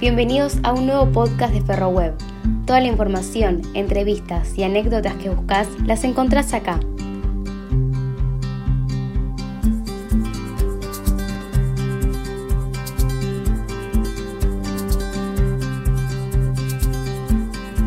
[0.00, 2.14] Bienvenidos a un nuevo podcast de FerroWeb.
[2.64, 6.80] Toda la información, entrevistas y anécdotas que buscas las encontrás acá.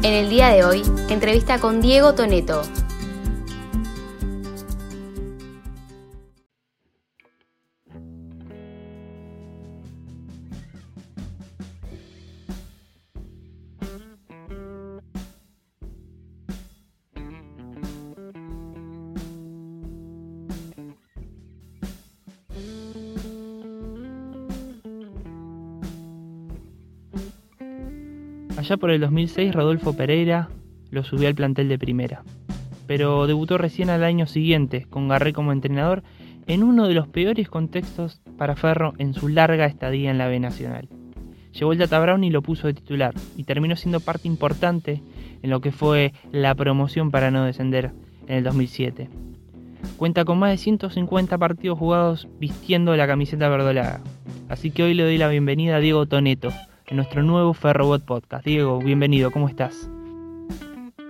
[0.03, 2.61] En el día de hoy, entrevista con Diego Toneto,
[28.63, 30.47] Allá por el 2006 Rodolfo Pereira
[30.89, 32.23] lo subió al plantel de primera,
[32.87, 36.01] pero debutó recién al año siguiente con Garré como entrenador
[36.47, 40.39] en uno de los peores contextos para Ferro en su larga estadía en la B
[40.39, 40.87] Nacional.
[41.51, 45.01] Llegó el Data Brown y lo puso de titular y terminó siendo parte importante
[45.41, 47.91] en lo que fue la promoción para no descender
[48.29, 49.09] en el 2007.
[49.97, 53.99] Cuenta con más de 150 partidos jugados vistiendo la camiseta verdolaga.
[54.47, 56.53] Así que hoy le doy la bienvenida a Diego Toneto,
[56.87, 58.45] en nuestro nuevo Ferrobot Podcast.
[58.45, 59.89] Diego, bienvenido, ¿cómo estás?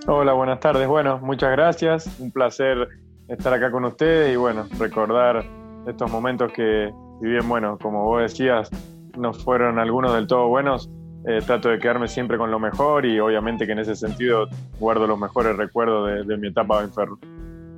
[0.07, 0.87] Hola, buenas tardes.
[0.87, 2.19] Bueno, muchas gracias.
[2.19, 2.87] Un placer
[3.27, 5.45] estar acá con ustedes y bueno, recordar
[5.87, 8.69] estos momentos que, si bien, bueno, como vos decías,
[9.17, 10.89] no fueron algunos del todo buenos,
[11.27, 14.47] eh, trato de quedarme siempre con lo mejor y obviamente que en ese sentido
[14.79, 17.17] guardo los mejores recuerdos de, de mi etapa en Ferro.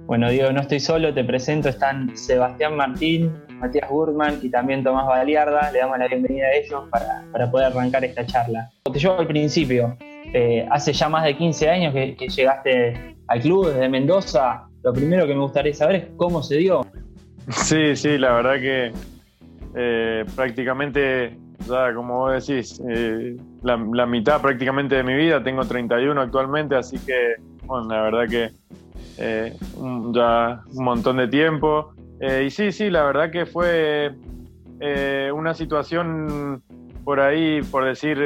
[0.07, 5.07] Bueno, Diego, no estoy solo, te presento, están Sebastián Martín, Matías Gurman y también Tomás
[5.07, 5.71] Baliarda.
[5.71, 8.69] Le damos la bienvenida a ellos para, poder arrancar esta charla.
[8.91, 9.97] Te llevo al principio,
[10.33, 14.67] eh, hace ya más de 15 años que, llegaste al club desde Mendoza.
[14.83, 16.81] Lo primero que me gustaría saber es cómo se dio.
[17.49, 18.91] Sí, sí, la verdad que
[19.75, 26.19] eh, prácticamente, ya como vos decís, eh, la, mitad prácticamente de mi vida, tengo 31
[26.21, 27.35] actualmente, así que,
[27.87, 28.51] la verdad que
[29.17, 31.94] ya un montón de tiempo.
[32.19, 34.13] Eh, y sí, sí, la verdad que fue
[34.79, 36.63] eh, una situación
[37.03, 38.17] por ahí, por decir,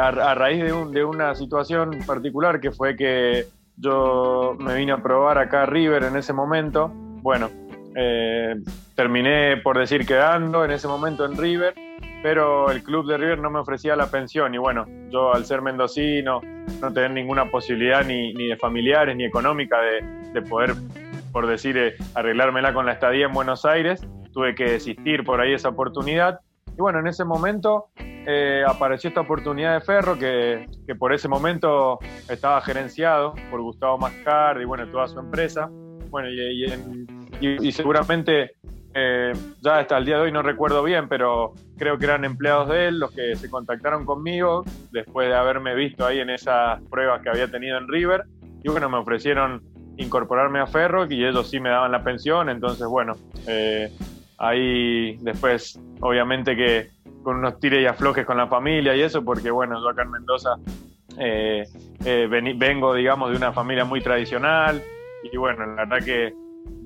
[0.00, 5.64] a, raíz de, una situación particular que fue que yo me vine a probar acá
[5.64, 6.90] a River en ese momento.
[6.94, 7.50] Bueno,
[8.94, 11.74] terminé por decir quedando en ese momento en River
[12.24, 15.60] pero el club de River no me ofrecía la pensión y bueno, yo al ser
[15.60, 16.40] mendocino,
[16.80, 19.76] no tener ninguna posibilidad ni, de familiares ni económica
[20.32, 20.72] de, poder,
[21.34, 25.52] por decir, eh, arreglármela con la estadía en Buenos Aires, tuve que desistir por ahí
[25.52, 26.38] esa oportunidad.
[26.68, 31.98] Y bueno, en ese momento eh, apareció esta oportunidad de Ferro que, por ese momento
[32.28, 35.68] estaba gerenciado por Gustavo Mascar y bueno, toda su empresa.
[36.08, 36.28] Bueno,
[37.40, 38.52] y seguramente
[38.94, 42.68] eh, ya hasta el día de hoy no recuerdo bien, pero creo que eran empleados
[42.68, 44.62] de él los que se contactaron conmigo
[44.92, 48.22] después de haberme visto ahí en esas pruebas que había tenido en River.
[48.62, 52.48] Y bueno, me ofrecieron incorporarme a Ferro y ellos sí me daban la pensión.
[52.48, 53.14] Entonces, bueno,
[53.46, 53.90] eh,
[54.38, 56.90] ahí después, obviamente que
[57.22, 60.10] con unos tires y aflojes con la familia y eso, porque bueno, yo acá en
[60.10, 60.56] Mendoza
[61.18, 61.64] eh,
[62.56, 64.82] vengo, digamos, de una familia muy tradicional.
[65.32, 66.34] Y bueno, la verdad que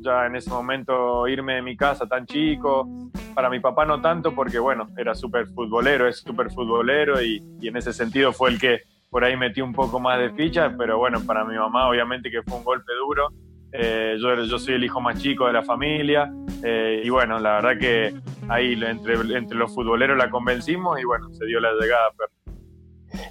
[0.01, 2.89] ya en ese momento irme de mi casa tan chico.
[3.35, 7.77] Para mi papá no tanto porque, bueno, era súper futbolero, es súper futbolero y, en
[7.77, 11.21] ese sentido fue el que por ahí metió un poco más de ficha, pero bueno,
[11.27, 13.29] para mi mamá obviamente que fue un golpe duro.
[13.73, 16.33] Eh, yo, yo soy el hijo más chico de la familia
[16.63, 18.15] eh, y bueno, la verdad que
[18.49, 22.11] ahí entre, entre los futboleros la convencimos y bueno, se dio la llegada.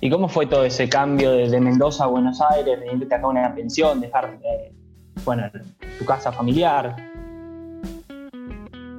[0.02, 3.54] ¿Y cómo fue todo ese cambio de, Mendoza a Buenos Aires, de irte acá una
[3.54, 4.72] pensión, dejar eh,
[5.24, 5.50] bueno,
[5.98, 6.96] tu casa familiar.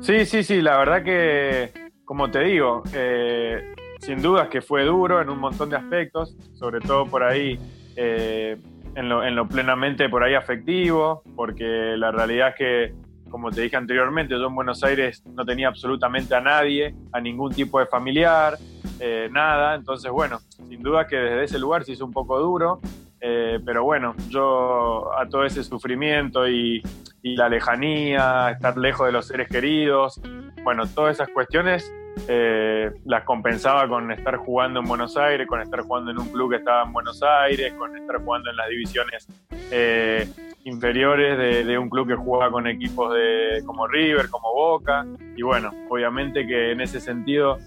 [0.01, 1.73] Sí, sí, sí, la verdad que,
[2.05, 6.81] como te digo, eh, sin dudas que fue duro en un montón de aspectos, sobre
[6.81, 7.59] todo por ahí,
[7.97, 8.57] eh,
[8.95, 12.95] en, lo, en, lo, plenamente por ahí afectivo, porque la realidad es que,
[13.31, 17.53] como te dije anteriormente, yo en Buenos Aires no tenía absolutamente a nadie, a ningún
[17.53, 18.57] tipo de familiar,
[19.01, 22.81] eh, nada, entonces bueno, sin duda que desde ese lugar se hizo un poco duro,
[23.21, 26.83] eh, pero bueno, yo a todo ese sufrimiento y,
[27.23, 30.19] la lejanía, estar lejos de los seres queridos,
[30.65, 31.93] bueno, todas esas cuestiones
[32.29, 36.51] eh, las compensaba con estar jugando en Buenos Aires, con estar jugando en un club
[36.51, 39.29] que estaba en Buenos Aires, con estar jugando en las divisiones
[39.71, 40.29] eh,
[40.65, 45.07] inferiores de, un club que jugaba con equipos de, como River, como Boca.
[45.37, 47.59] Y bueno, obviamente que en ese sentido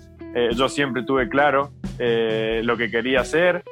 [0.54, 3.64] yo siempre tuve claro lo que quería hacer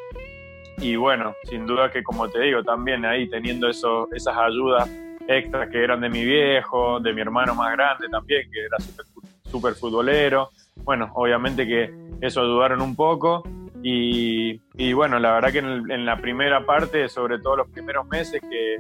[0.82, 4.90] y bueno, sin duda que como te digo, también ahí teniendo eso, esas ayudas
[5.28, 9.06] extras que eran de mi viejo, de mi hermano más grande también, que era súper
[9.50, 10.50] futbolero.
[10.84, 13.44] Bueno, obviamente que eso ayudaron un poco.
[13.82, 18.78] Y, bueno, la verdad que en, la primera parte, sobre todo los primeros meses que,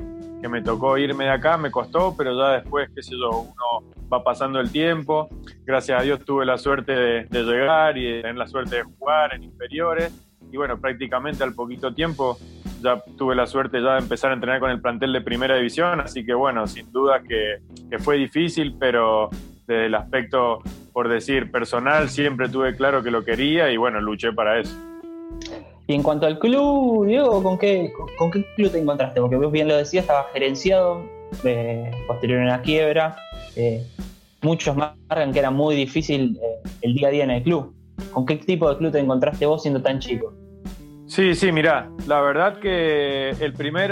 [0.49, 4.23] me tocó irme de acá, me costó, pero ya después, qué sé yo, uno va
[4.23, 5.29] pasando el tiempo.
[5.65, 8.83] Gracias a Dios tuve la suerte de, de llegar y de tener la suerte de
[8.83, 10.11] jugar en inferiores.
[10.51, 12.37] Y bueno, prácticamente al poquito tiempo
[12.81, 15.99] ya tuve la suerte ya de empezar a entrenar con el plantel de primera división,
[15.99, 19.29] así que bueno, sin duda que, que fue difícil, pero
[19.69, 20.59] desde el aspecto,
[20.91, 24.75] por decir, personal, siempre tuve claro que lo quería y bueno, luché para eso.
[25.87, 29.21] Y en cuanto al club, Diego, ¿con qué, con, qué club te encontraste?
[29.21, 31.03] Porque vos bien lo decías, estaba gerenciado,
[31.43, 33.15] eh, posterior a la quiebra.
[33.55, 33.83] Eh,
[34.41, 37.73] muchos marcan que era muy difícil eh, el día a día en el club.
[38.11, 40.33] ¿Con qué tipo de club te encontraste vos siendo tan chico?
[41.05, 43.89] Sí, sí, mirá, la verdad que el primer,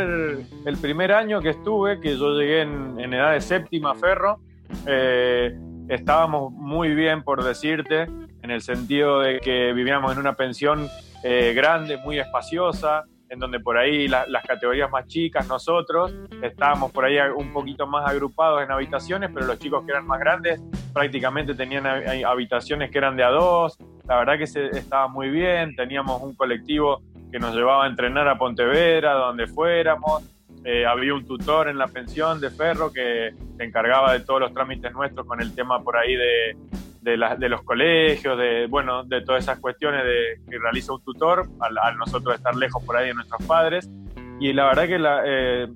[0.65, 4.39] el primer año que estuve, que yo llegué en, edad de séptima ferro,
[4.85, 5.57] eh,
[5.89, 8.03] estábamos muy bien, por decirte,
[8.41, 10.87] en el sentido de que vivíamos en una pensión
[11.23, 17.05] eh, grande, muy espaciosa, en donde por ahí las categorías más chicas, nosotros, estábamos por
[17.05, 20.61] ahí un poquito más agrupados en habitaciones, pero los chicos que eran más grandes
[20.93, 25.75] prácticamente tenían habitaciones que eran de a dos, la verdad que se, estaba muy bien,
[25.75, 27.01] teníamos un colectivo
[27.31, 30.23] que nos llevaba a entrenar a Pontevedra, donde fuéramos,
[30.69, 34.53] eh, había un tutor en la pensión de Ferro que se encargaba de todos los
[34.53, 36.57] trámites nuestros con el tema por ahí de,
[37.01, 41.97] de, los colegios, de, bueno, de todas esas cuestiones de, que realiza un tutor, al,
[41.97, 43.89] nosotros estar lejos por ahí de nuestros padres.
[44.41, 45.67] Y la verdad que la, eh,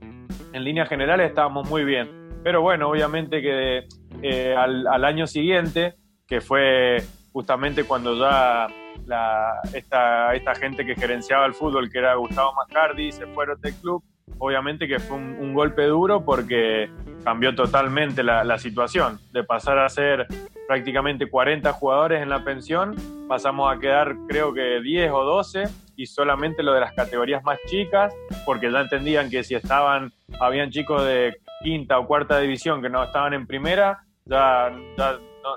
[0.51, 2.09] en líneas generales estábamos muy bien.
[2.43, 3.87] Pero bueno, obviamente que
[4.21, 5.93] eh, al, al año siguiente,
[6.27, 6.97] que fue
[7.31, 8.67] justamente cuando ya
[9.05, 13.73] la, esta, esta gente que gerenciaba el fútbol, que era Gustavo Mascardi, se fue del
[13.75, 14.03] club.
[14.37, 16.89] Obviamente que fue un, golpe duro porque
[17.23, 19.19] cambió totalmente la, situación.
[19.31, 20.27] De pasar a ser
[20.67, 22.95] prácticamente 40 jugadores en la pensión,
[23.27, 25.63] pasamos a quedar creo que 10 o 12
[25.95, 28.13] y solamente lo de las categorías más chicas,
[28.45, 33.03] porque ya entendían que si estaban, habían chicos de quinta o cuarta división que no
[33.03, 34.71] estaban en primera, ya,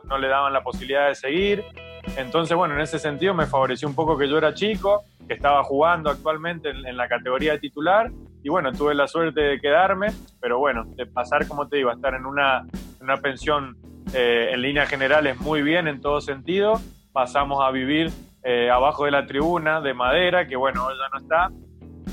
[0.04, 1.64] no, le daban la posibilidad de seguir.
[2.16, 5.62] Entonces, bueno, en ese sentido me favoreció un poco que yo era chico, que estaba
[5.64, 8.10] jugando actualmente en, la categoría de titular
[8.44, 10.08] y bueno, tuve la suerte de quedarme,
[10.40, 12.66] pero bueno, de pasar, como te digo, a estar en una,
[13.00, 13.76] una pensión
[14.12, 16.74] eh, en líneas generales muy bien en todo sentido,
[17.12, 18.12] pasamos a vivir
[18.42, 21.48] eh, abajo de la tribuna de madera, que bueno, ya no está,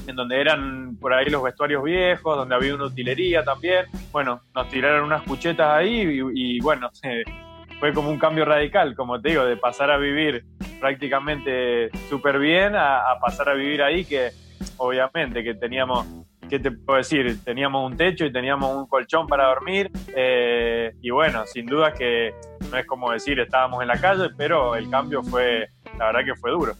[0.07, 3.85] en donde eran por ahí los vestuarios viejos, donde había una utilería también.
[4.13, 6.89] Bueno, nos tiraron unas cuchetas ahí y, bueno,
[7.81, 10.45] fue como un cambio radical, como te digo, de pasar a vivir
[10.79, 14.29] prácticamente súper bien a, pasar a vivir ahí, que
[14.77, 16.05] obviamente que teníamos,
[16.49, 17.43] ¿qué te puedo decir?
[17.43, 19.91] Teníamos un techo y teníamos un colchón para dormir.
[20.15, 22.33] Eh, y bueno, sin duda que
[22.71, 25.67] no es como decir estábamos en la calle, pero el cambio fue,
[25.97, 26.73] la verdad que fue duro.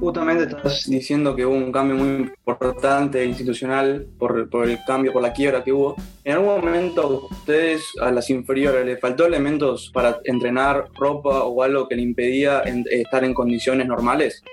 [0.00, 5.32] Justamente estás diciendo que hubo un cambio muy importante institucional por, el cambio, por la
[5.32, 5.96] quiebra que hubo.
[6.22, 11.88] ¿En algún momento ustedes, a las inferiores, les faltó elementos para entrenar, ropa o algo
[11.88, 14.44] que le impedía estar en condiciones normales?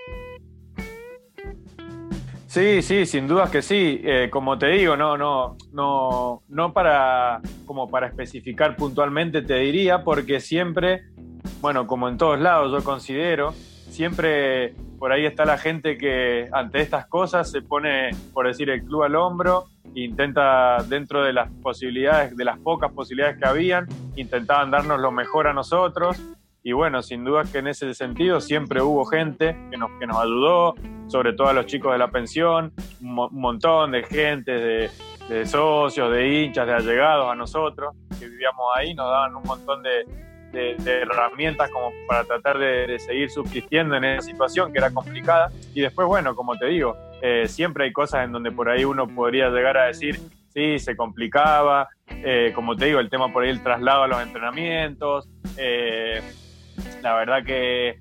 [2.55, 3.99] Sí, sí, sin dudas que sí.
[4.01, 10.05] Eh, como te digo, no, no, no, no para, como para especificar puntualmente te diría,
[10.05, 11.01] porque siempre,
[11.59, 16.79] bueno, como en todos lados yo considero, siempre por ahí está la gente que ante
[16.79, 21.51] estas cosas se pone, por decir, el club al hombro, e intenta dentro de las
[21.61, 23.85] posibilidades, de las pocas posibilidades que habían,
[24.15, 26.17] intentaban darnos lo mejor a nosotros.
[26.63, 30.17] Y bueno, sin duda que en ese sentido siempre hubo gente que nos, que nos
[30.17, 30.75] ayudó,
[31.07, 34.89] sobre todo a los chicos de la pensión, un, montón de gente,
[35.29, 39.83] de, socios, de hinchas, de allegados a nosotros, que vivíamos ahí, nos daban un montón
[39.83, 40.05] de,
[40.85, 45.51] herramientas como para tratar de, seguir subsistiendo en esa situación que era complicada.
[45.73, 49.05] Y después, bueno, como te digo, eh, siempre hay cosas en donde por ahí uno
[49.07, 50.17] podría llegar a decir,
[50.53, 54.21] sí, se complicaba, eh, como te digo, el tema por ahí el traslado a los
[54.21, 55.27] entrenamientos.
[55.57, 56.21] Eh,
[57.01, 57.99] la verdad que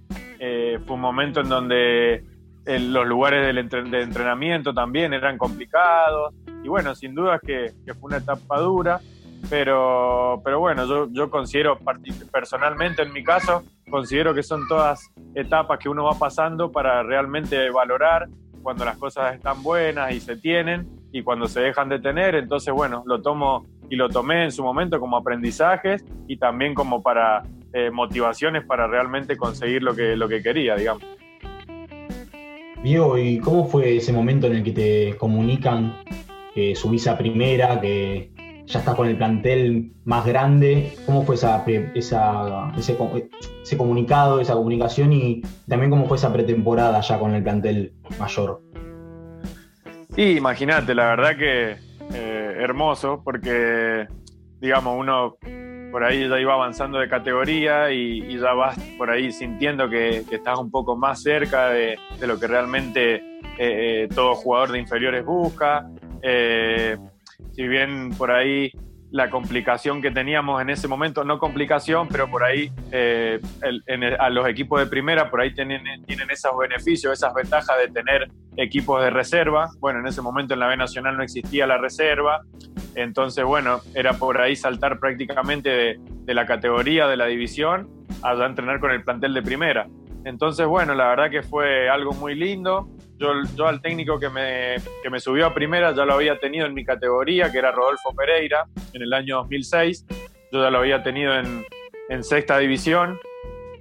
[0.86, 2.33] fue un momento en donde
[2.66, 6.34] los lugares del de entrenamiento también eran complicados.
[6.62, 9.00] Y bueno, sin duda que, que fue una etapa dura.
[9.50, 11.78] Pero, pero bueno, yo, yo considero
[12.32, 17.70] personalmente en mi caso, considero que son todas etapas que uno va pasando para realmente
[17.70, 18.26] valorar
[18.62, 22.34] cuando las cosas están buenas y se tienen y cuando se dejan de tener.
[22.34, 27.02] Entonces, bueno, lo tomo y lo tomé en su momento como aprendizajes y también como
[27.02, 27.42] para
[27.72, 31.04] eh, motivaciones para realmente conseguir lo que, lo que quería, digamos.
[32.84, 35.96] ¿Y cómo fue ese momento en el que te comunican
[36.54, 38.30] que subís a primera, que,
[38.66, 40.94] ya estás con el plantel más grande.
[41.06, 42.16] ¿Cómo fue esa, ese,
[43.76, 48.62] comunicado, esa comunicación y también cómo fue esa pretemporada ya con el plantel mayor?
[50.14, 51.76] Sí, imagínate, la verdad que
[52.14, 54.06] eh, hermoso, porque,
[54.60, 55.36] digamos, uno
[55.94, 60.58] por ahí ya iba avanzando de categoría y, ya vas por ahí sintiendo que, estás
[60.58, 63.22] un poco más cerca de, lo que realmente eh,
[63.58, 65.88] eh, todo jugador de inferiores busca.
[67.52, 68.72] si bien por ahí
[69.12, 73.40] la complicación que teníamos en ese momento, no complicación, pero por ahí eh,
[74.18, 78.28] a los equipos de primera, por ahí tienen, tienen esos beneficios, esas ventajas de tener
[78.56, 79.70] equipos de reserva.
[79.78, 82.42] Bueno, en ese momento en la B Nacional no existía la reserva,
[82.94, 87.88] entonces bueno, era por ahí saltar prácticamente de, la categoría, de la división,
[88.22, 89.86] a entrenar con el plantel de primera.
[90.24, 92.88] Entonces bueno, la verdad que fue algo muy lindo.
[93.18, 96.66] Yo, yo al técnico que me, que me subió a primera ya lo había tenido
[96.66, 100.06] en mi categoría, que era Rodolfo Pereira, en el año 2006.
[100.52, 101.64] Yo ya lo había tenido en,
[102.08, 103.18] en sexta división.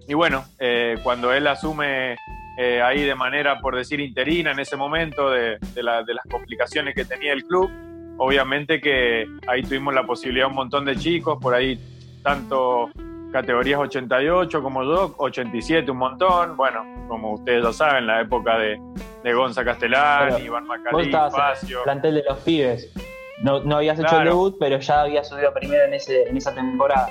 [0.07, 2.17] Y bueno, eh, cuando él asume
[2.57, 6.25] eh, ahí de manera, por decir, interina en ese momento de, de, la, de, las
[6.29, 7.69] complicaciones que tenía el club,
[8.17, 11.79] obviamente que ahí tuvimos la posibilidad un montón de chicos, por ahí
[12.21, 12.89] tanto
[13.31, 18.79] categorías 88 como yo, 87 un montón, bueno, como ustedes ya saben, la época de,
[19.23, 21.83] de Gonza Castellán, Iván Macalí, Facio.
[21.83, 22.93] plantel de los pibes.
[23.41, 26.53] No, no habías hecho el debut, pero ya habías subido primero en, ese, en esa
[26.53, 27.09] temporada.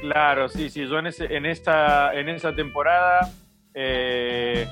[0.00, 3.28] Claro, sí, sí, yo en, ese, en, esta, en esa temporada
[3.74, 4.66] eh,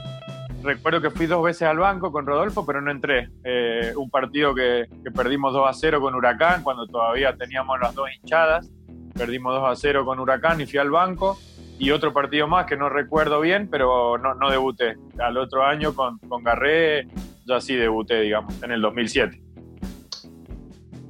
[0.63, 3.31] recuerdo que fui dos veces al banco con Rodolfo, pero no entré.
[3.45, 8.09] Eh, un partido que, perdimos 2 a 0 con Huracán, cuando todavía teníamos las dos
[8.15, 8.71] hinchadas
[9.17, 11.39] perdimos 2 a 0 con Huracán y fui al banco.
[11.79, 14.97] Y otro partido más que no recuerdo bien, pero no, debuté.
[15.19, 17.07] Al otro año con, con Garré,
[17.45, 19.46] ya sí debuté, digamos, en el 2007.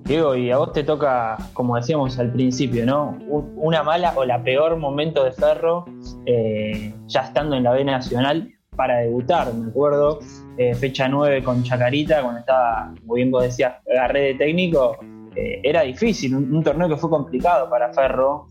[0.07, 3.19] Diego, y a vos te toca, como decíamos al principio, ¿no?
[3.29, 5.85] Una mala o la peor momento de Ferro,
[6.27, 10.21] eh, ya estando en la B Nacional, para debutar, me acuerdo,
[10.59, 14.97] eh, fecha 9 con Chacarita, cuando estaba, como bien vos decías, agarré de técnico,
[15.35, 18.47] eh, era difícil, un, torneo que fue complicado para Ferro,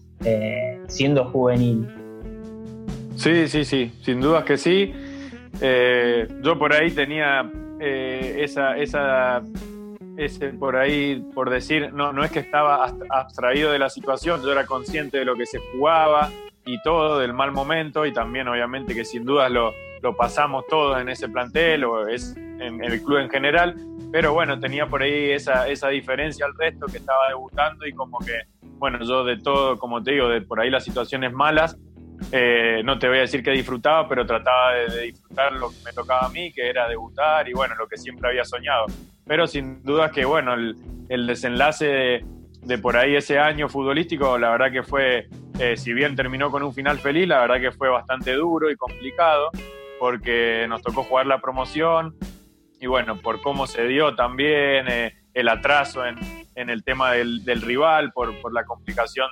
[0.87, 1.87] siendo juvenil.
[3.15, 4.93] Sí, sí, sí, sin dudas que sí.
[6.41, 9.43] Yo por ahí tenía esa, esa,
[10.17, 14.51] ese por ahí, por decir, no, no es que estaba abstraído de la situación, yo
[14.51, 16.29] era consciente de lo que se jugaba
[16.65, 20.99] y todo, del mal momento, y también obviamente que sin dudas lo, lo pasamos todos
[20.99, 23.75] en ese plantel o es en el club en general,
[24.11, 28.19] pero bueno, tenía por ahí esa, esa diferencia al resto que estaba debutando y como
[28.19, 28.43] que,
[28.77, 31.77] bueno, yo de todo, como te digo, de por ahí las situaciones malas,
[32.31, 35.91] eh, no te voy a decir que disfrutaba, pero trataba de, disfrutar lo que me
[35.91, 38.85] tocaba a mí, que era debutar y bueno, lo que siempre había soñado.
[39.25, 42.23] Pero sin duda que, bueno, el, desenlace
[42.61, 45.27] de, por ahí ese año futbolístico, la verdad que fue,
[45.59, 48.75] eh, si bien terminó con un final feliz, la verdad que fue bastante duro y
[48.75, 49.49] complicado,
[49.99, 52.15] porque nos tocó jugar la promoción,
[52.79, 56.17] y bueno, por cómo se dio también eh, el atraso en,
[56.55, 59.27] el tema del, rival, por, la complicación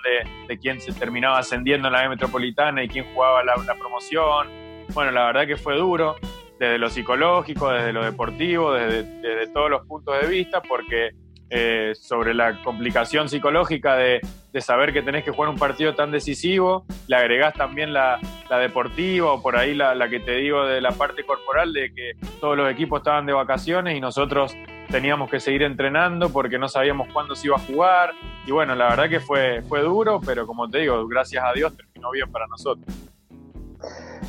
[0.48, 4.48] de, quién se terminaba ascendiendo en la metropolitana y quién jugaba la, promoción.
[4.94, 6.16] Bueno, la verdad que fue duro,
[6.60, 11.12] desde lo psicológico, desde lo deportivo, desde, todos los puntos de vista, porque
[11.50, 16.12] eh, sobre la complicación psicológica de, de, saber que tenés que jugar un partido tan
[16.12, 18.20] decisivo, le agregás también la,
[18.50, 21.94] la deportiva o por ahí la, la, que te digo de la parte corporal, de
[21.94, 24.56] que todos los equipos estaban de vacaciones y nosotros
[24.90, 28.12] teníamos que seguir entrenando porque no sabíamos cuándo se iba a jugar.
[28.46, 31.76] Y bueno, la verdad que fue, fue duro, pero como te digo, gracias a Dios
[31.76, 32.86] terminó bien para nosotros.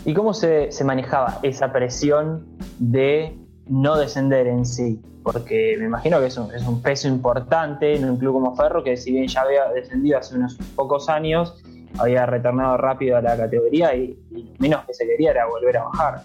[0.05, 2.47] ¿Y cómo se, se manejaba esa presión
[2.79, 5.01] de no descender en sí?
[5.25, 8.85] porque me imagino que es un, es un, peso importante en un club como Ferro,
[8.85, 11.65] que si bien ya había descendido hace unos pocos años,
[11.99, 15.85] había retornado rápido a la categoría y, lo menos que se quería era volver a
[15.85, 16.23] bajar.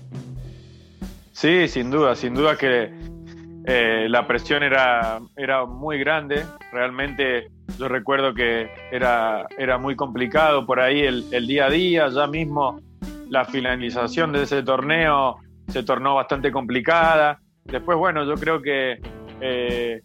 [1.31, 2.91] Sí, sin duda, sin duda que
[3.65, 6.43] eh, la presión era, era muy grande,
[6.73, 12.09] realmente yo recuerdo que era, era muy complicado por ahí el, el día a día,
[12.09, 12.81] ya mismo
[13.29, 17.39] la finalización de ese torneo se tornó bastante complicada.
[17.63, 18.99] Después, bueno, yo creo que
[19.39, 20.01] eh,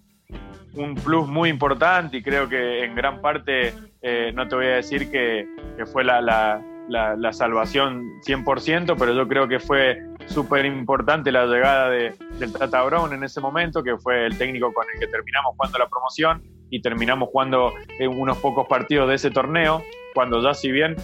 [0.75, 4.77] un plus muy importante y creo que en gran parte, eh, no te voy a
[4.77, 5.47] decir que,
[5.93, 11.47] fue la, la, la, la, salvación 100%, pero yo creo que fue súper importante la
[11.47, 15.07] llegada de, del Tata Brown en ese momento, que fue el técnico con el que
[15.07, 17.73] terminamos jugando la promoción y terminamos jugando
[18.11, 19.83] unos pocos partidos de ese torneo,
[20.15, 20.97] cuando ya si bien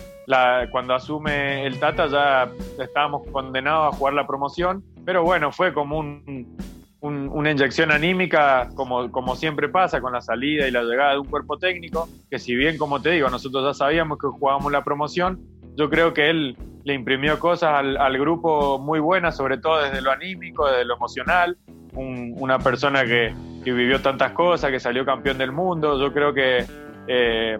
[0.70, 2.48] cuando asume el Tata ya
[2.82, 6.56] estábamos condenados a jugar la promoción pero bueno, fue como un,
[7.00, 11.26] una inyección anímica, como, como siempre pasa con la salida y la llegada de un
[11.26, 15.40] cuerpo técnico, que si bien, como te digo, nosotros ya sabíamos que jugábamos la promoción,
[15.76, 20.10] yo creo que él le imprimió cosas al, grupo muy buenas, sobre todo desde lo
[20.10, 21.56] anímico, desde lo emocional,
[21.94, 26.64] una persona que, vivió tantas cosas, que salió campeón del mundo, yo creo que
[27.06, 27.58] eh,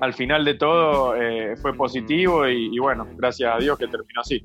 [0.00, 4.44] al final de todo eh, fue positivo y bueno, gracias a Dios que terminó así.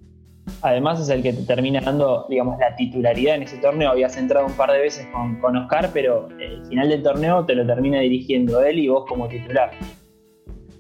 [0.62, 3.92] Además es el que te termina dando, digamos, la titularidad en ese torneo.
[3.92, 7.56] Habías entrado un par de veces con, con Oscar, pero el final del torneo te
[7.56, 9.72] lo termina dirigiendo él y vos como titular.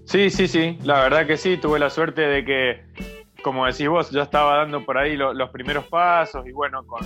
[0.05, 2.81] Sí, sí, sí, la verdad que sí, tuve la suerte de que,
[3.43, 7.05] como decís vos, yo estaba dando por ahí los primeros pasos y bueno, con,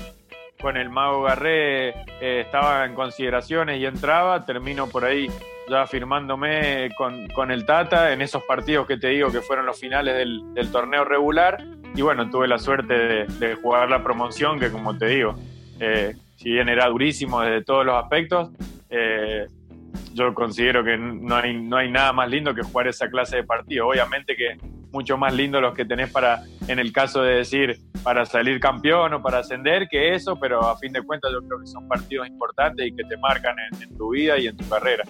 [0.65, 5.29] con el Mago Garré eh, estaba en consideraciones y entraba, termino por ahí
[5.69, 9.79] ya firmándome con, con, el Tata en esos partidos que te digo que fueron los
[9.79, 11.63] finales del, torneo regular.
[11.93, 15.36] Y bueno, tuve la suerte de, jugar la promoción, que como te digo,
[15.79, 18.50] eh, si bien era durísimo desde todos los aspectos,
[18.89, 19.48] eh,
[20.13, 23.43] yo considero que no hay, no hay nada más lindo que jugar esa clase de
[23.43, 23.87] partido.
[23.87, 24.57] Obviamente que
[24.91, 29.13] mucho más lindo los que tenés para, en el caso de decir, para salir campeón
[29.13, 32.27] o para ascender que eso, pero a fin de cuentas yo creo que son partidos
[32.27, 35.03] importantes y que te marcan en, tu vida y en tu carrera.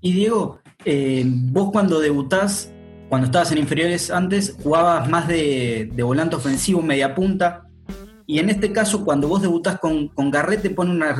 [0.00, 2.70] Y Diego, eh, vos cuando debutás
[3.08, 7.68] cuando estabas en inferiores antes, jugabas más de, volante ofensivo, media punta.
[8.26, 11.14] Y en este caso, cuando vos debutás con, con Garrett, te pone una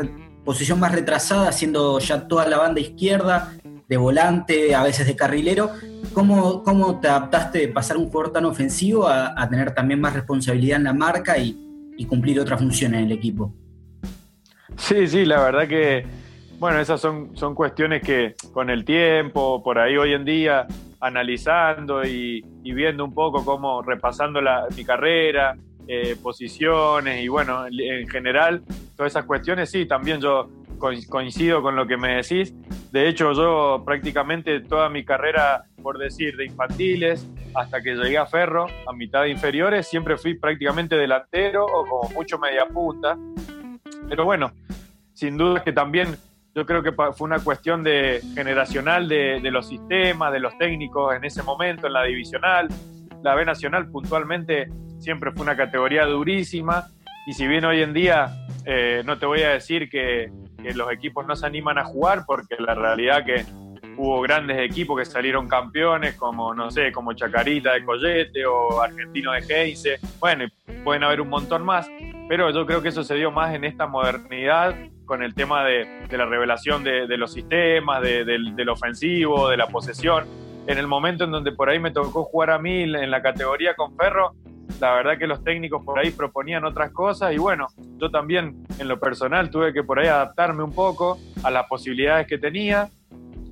[0.44, 3.54] posición más retrasada, haciendo ya toda la banda izquierda,
[3.88, 5.70] de volante, a veces de carrilero.
[6.12, 10.78] ¿Cómo, cómo te adaptaste de pasar un jugador tan ofensivo a, tener también más responsabilidad
[10.78, 11.60] en la marca y,
[12.08, 13.54] cumplir otras funciones en el equipo?
[14.76, 16.04] Sí, sí, la verdad que,
[16.58, 20.66] bueno, esas son, son cuestiones que con el tiempo, por ahí hoy en día,
[21.00, 25.56] analizando y, viendo un poco cómo, repasando la, mi carrera,
[25.88, 28.62] eh, posiciones y bueno, en general,
[28.96, 30.50] todas esas cuestiones, sí, también yo
[31.08, 32.54] coincido con lo que me decís.
[32.90, 38.26] De hecho, yo prácticamente toda mi carrera, por decir, de infantiles hasta que llegué a
[38.26, 43.16] Ferro, a mitad de inferiores, siempre fui prácticamente delantero o como mucho media punta.
[44.08, 44.52] Pero bueno,
[45.12, 46.16] sin duda que también
[46.54, 51.25] yo creo que fue una cuestión de generacional de, los sistemas, de los técnicos en
[51.25, 52.68] ese momento, en la divisional.
[53.23, 54.68] La B Nacional puntualmente
[55.04, 56.88] siempre fue una categoría durísima.
[57.26, 58.34] Y si bien hoy en día
[58.67, 60.32] eh, no te voy a decir que,
[60.75, 63.45] los equipos no se animan a jugar porque la realidad que
[63.99, 69.32] hubo grandes equipos que salieron campeones como no sé como Chacarita de Collete o Argentino
[69.32, 69.99] de Heinze.
[70.19, 70.47] Bueno
[70.84, 71.90] pueden haber un montón más.
[72.28, 76.06] Pero yo creo que eso se dio más en esta modernidad con el tema de,
[76.10, 80.25] la revelación de, los sistemas, del, ofensivo, de la posesión.
[80.67, 83.75] En el momento en donde por ahí me tocó jugar a mí en la categoría
[83.75, 84.32] con Ferro,
[84.84, 88.86] la verdad que los técnicos por ahí proponían otras cosas y bueno, yo también en
[88.86, 92.90] lo personal tuve que por ahí adaptarme un poco a las posibilidades que tenía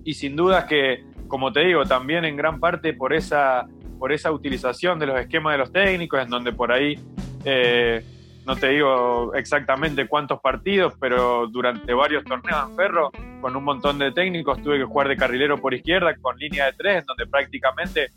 [0.05, 3.67] y sin duda que, como te digo, también en gran parte por esa,
[3.99, 6.99] por esa utilización de los esquemas de los técnicos, en donde por ahí...
[7.47, 8.05] Eh,
[8.45, 14.01] no te digo exactamente cuántos partidos, pero durante varios torneos en Ferro, con un montón
[14.01, 18.09] de técnicos, tuve que jugar de carrilero por izquierda con línea de tres, donde prácticamente,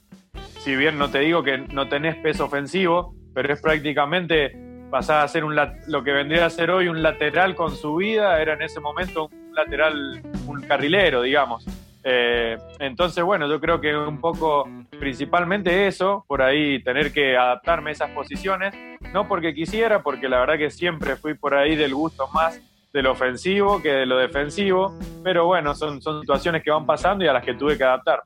[0.66, 4.58] si bien no te digo que no tenés peso ofensivo, pero es prácticamente
[4.90, 8.54] pasar a ser un, lo que vendría a ser hoy un lateral con subida, era
[8.54, 11.68] en ese momento un lateral, un carrilero, digamos.
[12.04, 14.68] Eh, entonces, bueno, yo creo que un poco,
[15.00, 18.74] principalmente eso, por ahí tener que adaptarme a esas posiciones,
[19.14, 22.60] no porque quisiera, porque la verdad que siempre fui por ahí del gusto más
[22.92, 27.24] de lo ofensivo que de lo defensivo, pero bueno, son, son situaciones que van pasando
[27.24, 28.24] y a las que tuve que adaptar.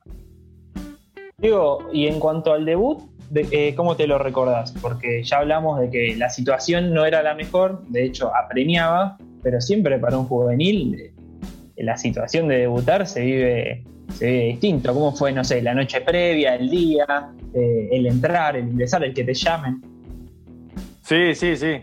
[1.40, 3.02] Digo, y en cuanto al debut,
[3.34, 4.72] eh, ¿cómo te lo recordás?
[4.80, 9.60] Porque ya hablamos de que la situación no era la mejor, de hecho apremiaba, pero
[9.60, 11.12] siempre para un juvenil
[11.76, 14.92] la situación de debutar se vive, se vive distinto.
[14.92, 19.14] ¿Cómo fue, no sé, la noche previa, el día, eh, el entrar, el ingresar, el
[19.14, 19.80] que te llamen?
[21.02, 21.80] Sí, sí, sí.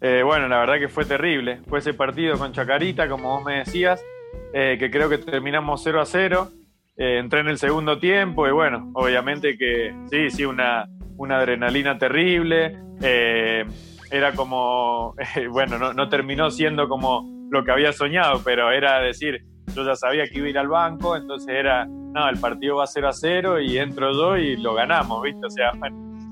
[0.00, 1.60] Eh, bueno, la verdad que fue terrible.
[1.68, 4.04] Fue ese partido con Chacarita, como vos me decías,
[4.52, 6.50] eh, que creo que terminamos 0 a 0.
[6.98, 12.76] Entré en el segundo tiempo y bueno, obviamente que sí, sí, una, una adrenalina terrible.
[14.10, 15.14] era como,
[15.50, 19.94] bueno, no, no terminó siendo como lo que había soñado, pero era decir, yo ya
[19.94, 23.04] sabía que iba a ir al banco, entonces era, no, el partido va a ser
[23.06, 25.46] a cero y entro yo y lo ganamos, ¿viste?
[25.46, 25.72] O sea,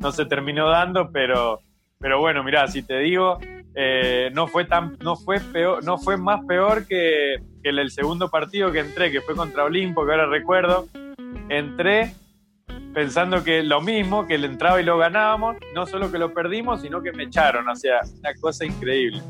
[0.00, 1.61] no se terminó dando, pero,
[1.98, 3.38] pero bueno, mira, si te digo,
[3.74, 8.31] eh, no fue tan, no fue peor, no fue más peor que, que el, segundo
[8.31, 10.87] partido que entré, que fue contra Olimpo, que ahora recuerdo,
[11.48, 12.12] entré
[12.94, 16.83] pensando que lo mismo, que le entraba y lo ganábamos, no solo que lo perdimos,
[16.83, 19.20] sino que me echaron, o sea, una cosa increíble.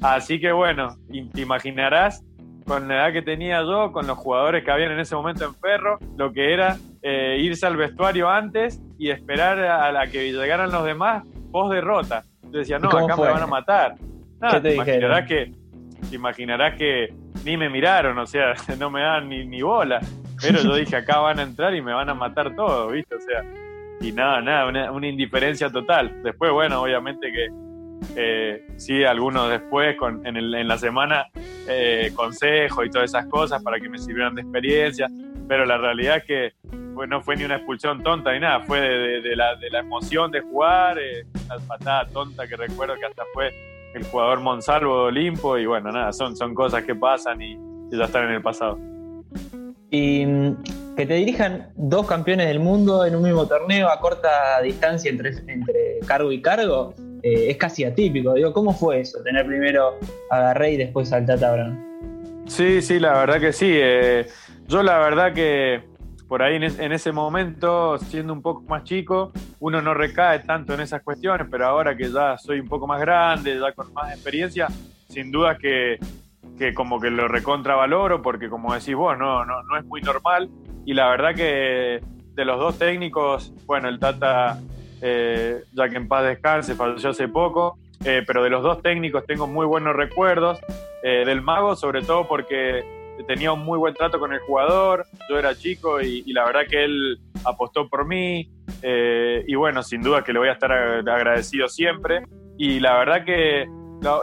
[0.00, 0.96] Así que bueno,
[1.32, 2.24] te imaginarás
[2.64, 5.54] con la edad que tenía yo, con los jugadores que habían en ese momento en
[5.56, 10.70] Ferro, lo que era eh, irse al vestuario antes y esperar a la que llegaran
[10.70, 12.22] los demás post derrota.
[12.44, 13.96] Yo decía, no, acá me van a matar.
[14.40, 15.65] Nada, te, imaginarás que, te
[16.12, 17.12] imaginarás que
[17.44, 20.00] ni me miraron, o sea, no me dan ni, ni bola.
[20.40, 23.14] Pero yo dije, acá van a entrar y me van a matar todo, ¿viste?
[23.14, 23.42] O sea,
[24.00, 26.22] y nada, nada, una, indiferencia total.
[26.22, 27.48] Después, bueno, obviamente que
[28.14, 31.26] eh, sí, algunos después con, en, el, en la semana
[31.66, 35.08] eh, consejo y todas esas cosas para que me sirvieran de experiencia,
[35.48, 36.52] pero la realidad es que
[36.94, 40.30] pues, no fue ni una expulsión tonta ni nada, fue de, la, de la, emoción
[40.30, 43.50] de jugar, eh, una patada tonta que recuerdo que hasta fue
[43.96, 47.58] el jugador Monsalvo de Olimpo y bueno, nada, son, son cosas que pasan y
[47.90, 48.78] ya están en el pasado.
[49.90, 50.56] Y mm,
[50.96, 55.30] que te dirijan dos campeones del mundo en un mismo torneo a corta distancia entre,
[55.46, 58.34] entre cargo y cargo eh, es casi atípico.
[58.34, 59.22] Digo, ¿cómo fue eso?
[59.22, 59.98] Tener primero
[60.30, 62.44] a Garrey y después al Tata Brown.
[62.46, 63.70] Sí, sí, la verdad que sí.
[63.72, 64.26] Eh,
[64.68, 65.82] yo la verdad que
[66.28, 70.80] por ahí en, ese momento, siendo un poco más chico, uno no recae tanto en
[70.80, 74.66] esas cuestiones, pero ahora que ya soy un poco más grande, ya con más experiencia,
[75.08, 75.98] sin duda que
[76.56, 80.48] que como que lo recontravaloro porque como decís vos, no, no, no es muy normal.
[80.84, 82.00] Y la verdad que
[82.34, 84.60] de los dos técnicos, bueno, el Tata,
[85.00, 89.26] eh, ya que en paz descanse, falleció hace poco, eh, pero de los dos técnicos
[89.26, 90.58] tengo muy buenos recuerdos.
[91.02, 92.84] Eh, del Mago, sobre todo porque
[93.24, 96.84] tenía un muy buen trato con el jugador, yo era chico y, la verdad que
[96.84, 98.50] él apostó por mí.
[98.82, 102.22] y bueno, sin duda que le voy a estar agradecido siempre.
[102.58, 103.66] Y la verdad que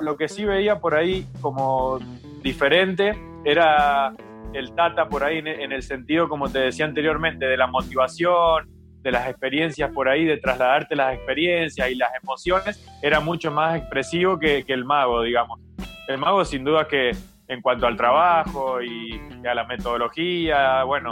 [0.02, 2.00] lo, que sí veía por ahí como
[2.42, 4.14] diferente era
[4.54, 8.70] el Tata por ahí en, el sentido, como te decía anteriormente, de la motivación,
[9.02, 13.78] de las experiencias por ahí, de trasladarte las experiencias y las emociones, era mucho más
[13.78, 15.60] expresivo que, el mago, digamos.
[16.08, 17.12] El mago sin duda que
[17.54, 21.12] en cuanto al trabajo y, a la metodología, bueno,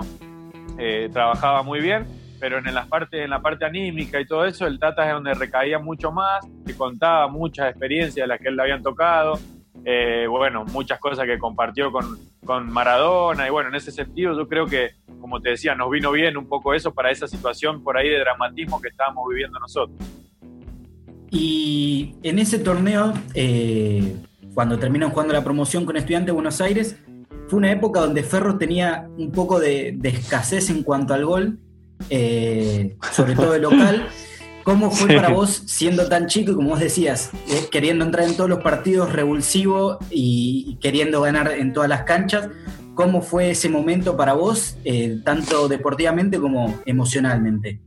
[0.78, 2.08] eh, trabajaba muy bien,
[2.40, 5.34] pero en la parte, en la parte anímica y todo eso, el Tata es donde
[5.34, 9.40] recaía mucho más, que contaba muchas experiencias de las que él le habían tocado,
[9.86, 14.48] eh, bueno, muchas cosas que compartió con, con, Maradona, y bueno, en ese sentido yo
[14.48, 17.98] creo que, como te decía, nos vino bien un poco eso para esa situación por
[17.98, 19.98] ahí de dramatismo que estábamos viviendo nosotros.
[21.30, 24.16] Y en ese torneo, eh,
[24.54, 26.98] cuando terminan jugando la promoción con Estudiantes de Buenos Aires,
[27.48, 31.60] fue una época donde Ferro tenía un poco de, de escasez en cuanto al gol
[32.10, 34.08] eh, sobre todo el local.
[34.64, 38.38] ¿Cómo fue para vos, siendo tan chico y como vos decías, eh, queriendo entrar en
[38.38, 42.50] todos los partidos revulsivo y, queriendo ganar en todas las canchas?
[42.94, 47.80] ¿Cómo fue ese momento para vos, eh, tanto deportivamente como emocionalmente?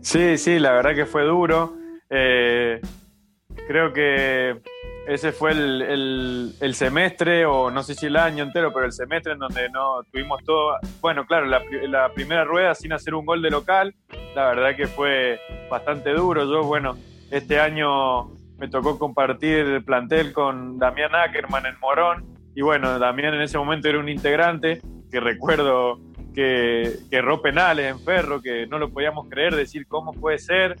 [0.00, 1.76] Sí, sí, la verdad que fue duro.
[2.08, 4.62] creo que
[5.06, 9.38] ese fue el, semestre, o no sé si el año entero, pero el semestre en
[9.38, 10.76] donde no tuvimos todo.
[11.00, 13.94] Bueno, claro, la, primera rueda sin hacer un gol de local,
[14.34, 15.38] la verdad que fue
[15.70, 16.44] bastante duro.
[16.44, 16.96] Yo, bueno,
[17.30, 23.34] este año me tocó compartir el plantel con Damián Ackerman en Morón, y bueno, Damián
[23.34, 25.98] en ese momento era un integrante que recuerdo
[26.34, 30.76] que, que erró penales en Ferro, que no lo podíamos creer, decir cómo puede ser.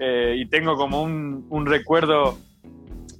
[0.00, 2.38] Eh, y tengo como un, un recuerdo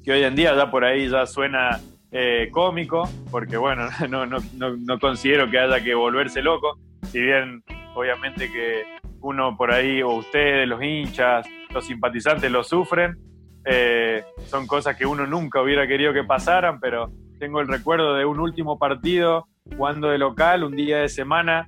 [0.09, 4.39] que hoy en día ya por ahí ya suena eh, cómico, porque bueno, no, no,
[4.57, 7.63] no, considero que haya que volverse loco, si bien
[7.95, 8.85] obviamente que
[9.21, 13.19] uno por ahí, o ustedes, los hinchas, los simpatizantes lo sufren,
[13.67, 18.25] eh, son cosas que uno nunca hubiera querido que pasaran, pero tengo el recuerdo de
[18.25, 21.67] un último partido jugando de local, un día de semana,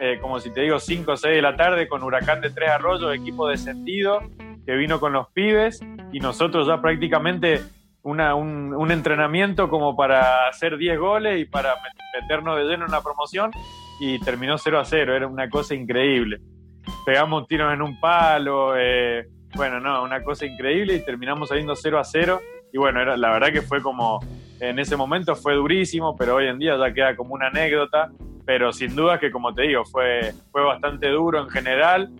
[0.00, 2.70] eh, como si te digo, 5 o 6 de la tarde, con Huracán de Tres
[2.70, 4.22] Arroyos, equipo descendido,
[4.64, 5.78] que vino con los pibes,
[6.10, 7.60] y nosotros ya prácticamente
[8.02, 11.74] una, un, entrenamiento como para hacer 10 goles y para
[12.20, 13.50] meternos de lleno en la promoción
[14.00, 16.40] y terminó 0 a 0, era una cosa increíble.
[17.06, 21.98] Pegamos tiros en un palo, eh, bueno, no, una cosa increíble y terminamos saliendo 0
[21.98, 22.40] a 0
[22.72, 24.18] y bueno, era, la verdad que fue como,
[24.58, 28.10] en ese momento fue durísimo, pero hoy en día ya queda como una anécdota,
[28.44, 32.10] pero sin duda que como te digo, fue, fue bastante duro en general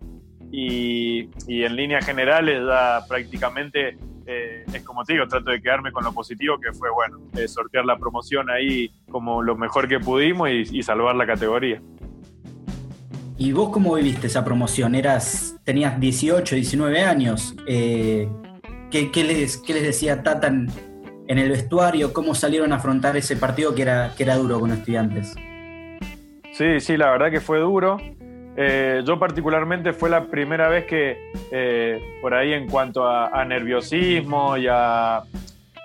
[0.52, 5.92] y, y en líneas generales ya prácticamente eh, es como te digo, trato de quedarme
[5.92, 9.98] con lo positivo, que fue, bueno, eh, sortear la promoción ahí como lo mejor que
[9.98, 11.80] pudimos y, salvar la categoría.
[13.38, 14.94] ¿Y vos cómo viviste esa promoción?
[14.94, 17.54] Eras, tenías 18, 19 años.
[17.66, 18.28] Eh,
[18.90, 20.68] ¿qué, les, ¿qué, les, decía Tata en,
[21.26, 22.12] el vestuario?
[22.12, 25.34] ¿Cómo salieron a afrontar ese partido que era, que era duro con estudiantes?
[26.52, 27.96] Sí, sí, la verdad que fue duro.
[28.56, 34.56] Eh, yo particularmente fue la primera vez que eh, por ahí en cuanto a, nerviosismo
[34.56, 35.22] y a,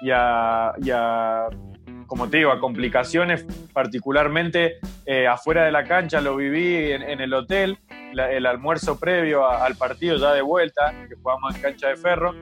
[0.02, 1.48] y a, y a
[2.06, 7.34] como te digo, a complicaciones, particularmente eh, afuera de la cancha, lo viví en, el
[7.34, 7.78] hotel,
[8.14, 12.34] el almuerzo previo al partido ya de vuelta, que jugamos en cancha de ferro.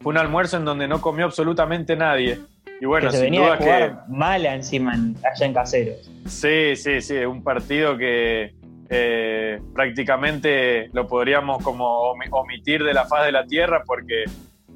[0.00, 2.38] fue un almuerzo en donde no comió absolutamente nadie.
[2.80, 5.54] Y bueno, que se sin venía duda a jugar que mala encima en- allá en
[5.54, 6.10] Caseros.
[6.26, 8.54] Sí, sí, sí, un partido que
[8.88, 14.24] eh, prácticamente lo podríamos como omi- omitir de la faz de la tierra porque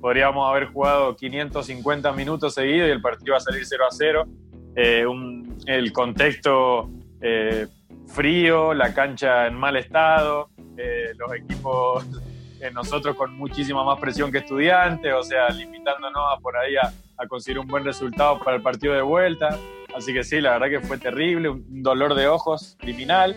[0.00, 4.24] podríamos haber jugado 550 minutos seguidos y el partido va a salir 0 a 0.
[4.76, 6.90] Eh, un- el contexto
[7.22, 7.66] eh,
[8.06, 12.06] frío, la cancha en mal estado, eh, los equipos,
[12.60, 16.92] eh, nosotros con muchísima más presión que estudiantes, o sea, limitándonos a por ahí a,
[17.16, 19.58] a conseguir un buen resultado para el partido de vuelta.
[19.94, 23.36] Así que sí, la verdad que fue terrible, un dolor de ojos criminal,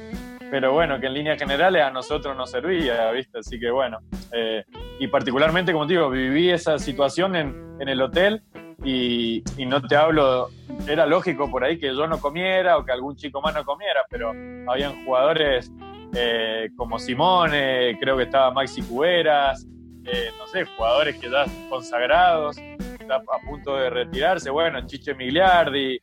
[0.49, 3.39] pero bueno, que en líneas generales a nosotros nos servía, ¿viste?
[3.39, 3.99] Así que bueno,
[4.31, 4.63] eh,
[4.99, 8.41] y particularmente, como te digo, viví esa situación en, en el hotel
[8.83, 10.49] y, y no te hablo,
[10.87, 14.01] era lógico por ahí que yo no comiera o que algún chico más no comiera,
[14.09, 14.31] pero
[14.67, 15.71] habían jugadores
[16.13, 19.65] eh, como Simone, creo que estaba Maxi Cuberas,
[20.05, 25.99] eh, no sé, jugadores que ya consagrados, está a punto de retirarse, bueno, Chiche Migliardi,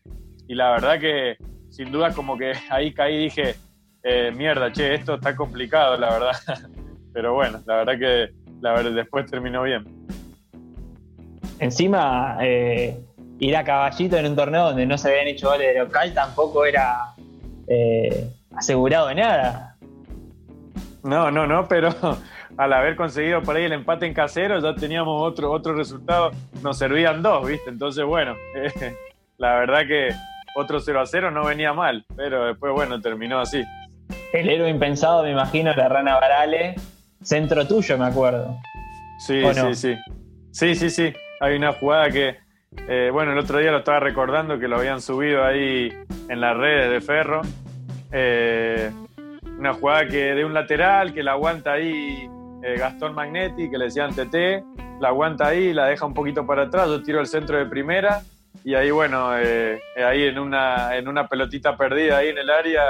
[0.47, 1.37] y la verdad que
[1.71, 3.57] sin duda como que ahí caí y dije,
[4.03, 6.37] eh, mierda, che, esto está complicado, la verdad.
[7.13, 9.85] Pero bueno, la verdad que la verdad, después terminó bien.
[11.59, 12.99] Encima, eh,
[13.39, 16.65] ir a caballito en un torneo donde no se habían hecho goles de local tampoco
[16.65, 17.15] era
[17.67, 19.74] eh, asegurado de nada.
[21.05, 21.91] No, no, no, pero
[22.57, 26.31] al haber conseguido por ahí el empate en casero ya teníamos otro, otro resultado,
[26.63, 27.69] nos servían dos, ¿viste?
[27.71, 28.97] Entonces, bueno, eh,
[29.39, 30.09] la verdad que
[30.57, 33.63] otro 0 a 0 no venía mal, pero después, bueno, terminó así.
[34.33, 36.75] El héroe impensado, me imagino, la rana Varale,
[37.23, 38.57] centro tuyo, me acuerdo.
[39.19, 39.97] Sí, sí, sí.
[40.53, 41.13] Sí, sí, sí.
[41.41, 42.37] Hay una jugada que,
[42.89, 45.93] eh, bueno, el otro día lo estaba recordando que lo habían subido ahí
[46.29, 47.43] en las redes de Ferro.
[48.13, 48.91] Eh,
[49.59, 52.29] una jugada que de un lateral que la aguanta ahí
[52.63, 54.65] eh, Gastón Magnetti, que le decían TT,
[55.01, 58.23] la aguanta ahí, la deja un poquito para atrás, yo tiro el centro de primera
[58.65, 62.83] y ahí, bueno, eh, ahí en una, en una pelotita perdida ahí en el área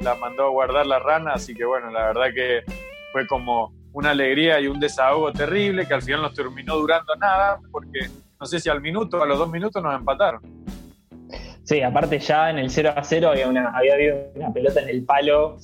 [0.00, 2.62] la mandó a guardar la rana, así que bueno, la verdad que
[3.12, 7.60] fue como una alegría y un desahogo terrible que al final no terminó durando nada,
[7.70, 8.08] porque
[8.40, 10.40] no sé si al minuto a los dos minutos nos empataron.
[11.72, 15.04] Sí, aparte ya en el 0 a 0 había, había habido una pelota en el
[15.06, 15.56] palo.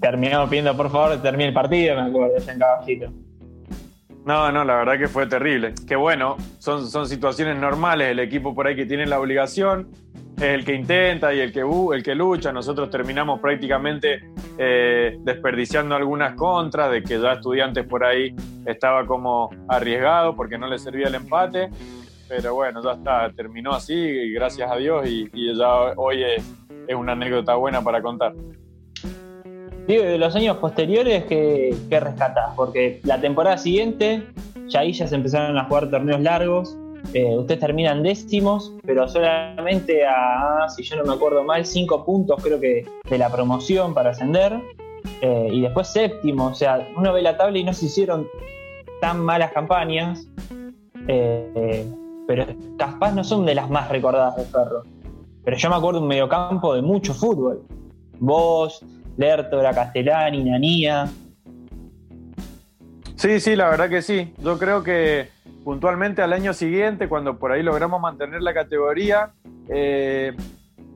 [0.00, 3.12] Terminamos pidiendo por favor termine el partido, me acuerdo, ya en caballito.
[4.24, 5.74] No, no, la verdad que fue terrible.
[5.88, 9.90] Que bueno, son, son situaciones normales, el equipo por ahí que tiene la obligación,
[10.36, 12.52] es el que intenta y el que, el que lucha.
[12.52, 14.20] Nosotros terminamos prácticamente
[14.58, 18.32] eh, desperdiciando algunas contras, de que ya estudiantes por ahí
[18.64, 21.68] estaba como arriesgado porque no le servía el empate.
[22.34, 26.42] Pero bueno, ya está, terminó así, gracias a Dios, y, ya hoy es,
[26.96, 28.32] una anécdota buena para contar.
[29.86, 32.54] Digo, de los años posteriores, ¿qué, qué rescatás?
[32.56, 34.22] Porque la temporada siguiente,
[34.66, 36.74] ya ahí ya se empezaron a jugar torneos largos.
[37.12, 42.42] eh, ustedes terminan décimos, pero solamente a, si yo no me acuerdo mal, cinco puntos
[42.42, 44.58] creo que de la promoción para ascender.
[45.20, 48.26] eh, y después séptimo, o sea, uno ve la tabla y no se hicieron
[49.02, 50.26] tan malas campañas,
[51.08, 51.84] eh,
[52.26, 52.46] pero
[52.78, 54.82] capaz no son de las más recordadas de Ferro.
[55.44, 57.62] Pero yo me acuerdo un mediocampo de mucho fútbol.
[58.20, 58.84] Vos,
[59.16, 61.08] Lertora, Castellani, Nanía.
[63.16, 64.32] Sí, sí, la verdad que sí.
[64.38, 65.28] Yo creo que
[65.64, 69.30] puntualmente al año siguiente, cuando por ahí logramos mantener la categoría,
[69.68, 70.32] eh,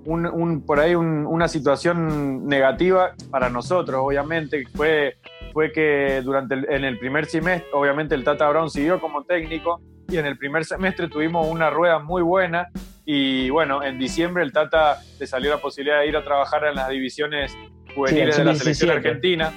[0.04, 5.16] un, por ahí un- una situación negativa para nosotros, obviamente, fue,
[5.52, 9.80] fue que durante el, en el primer semestre, obviamente el Tata Brown siguió como técnico
[10.08, 12.68] y en el primer semestre tuvimos una rueda muy buena
[13.04, 16.74] y bueno, en diciembre el Tata le salió la posibilidad de ir a trabajar en
[16.74, 17.56] las divisiones
[17.94, 18.96] juveniles Sí, de la el selección sub-17.
[18.96, 19.52] argentina.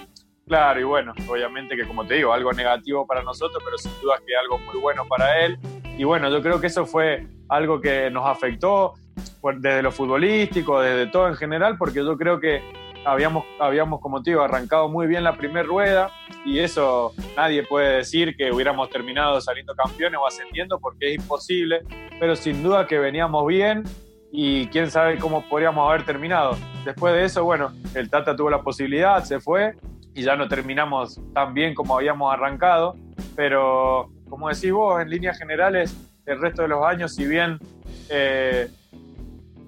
[0.47, 4.15] Claro, y bueno, obviamente que como te digo, algo negativo para nosotros, pero sin duda
[4.25, 5.57] que algo muy bueno para él.
[5.97, 8.93] Y bueno, yo creo que eso fue algo que nos afectó
[9.41, 12.61] por- desde lo futbolístico, desde todo en general, porque yo creo que
[13.05, 16.11] habíamos, habíamos como te digo, arrancado muy bien la primera rueda
[16.45, 21.81] y eso nadie puede decir que hubiéramos terminado saliendo campeones o ascendiendo porque es imposible,
[22.19, 23.83] pero sin duda que veníamos bien
[24.31, 26.55] y quién sabe cómo podríamos haber terminado.
[26.85, 29.75] Después de eso, bueno, el Tata tuvo la posibilidad, se fue
[30.13, 32.95] y ya no terminamos tan bien como habíamos arrancado,
[33.35, 37.57] pero como decís vos, en líneas generales, el resto de los años, si bien
[38.09, 38.69] eh,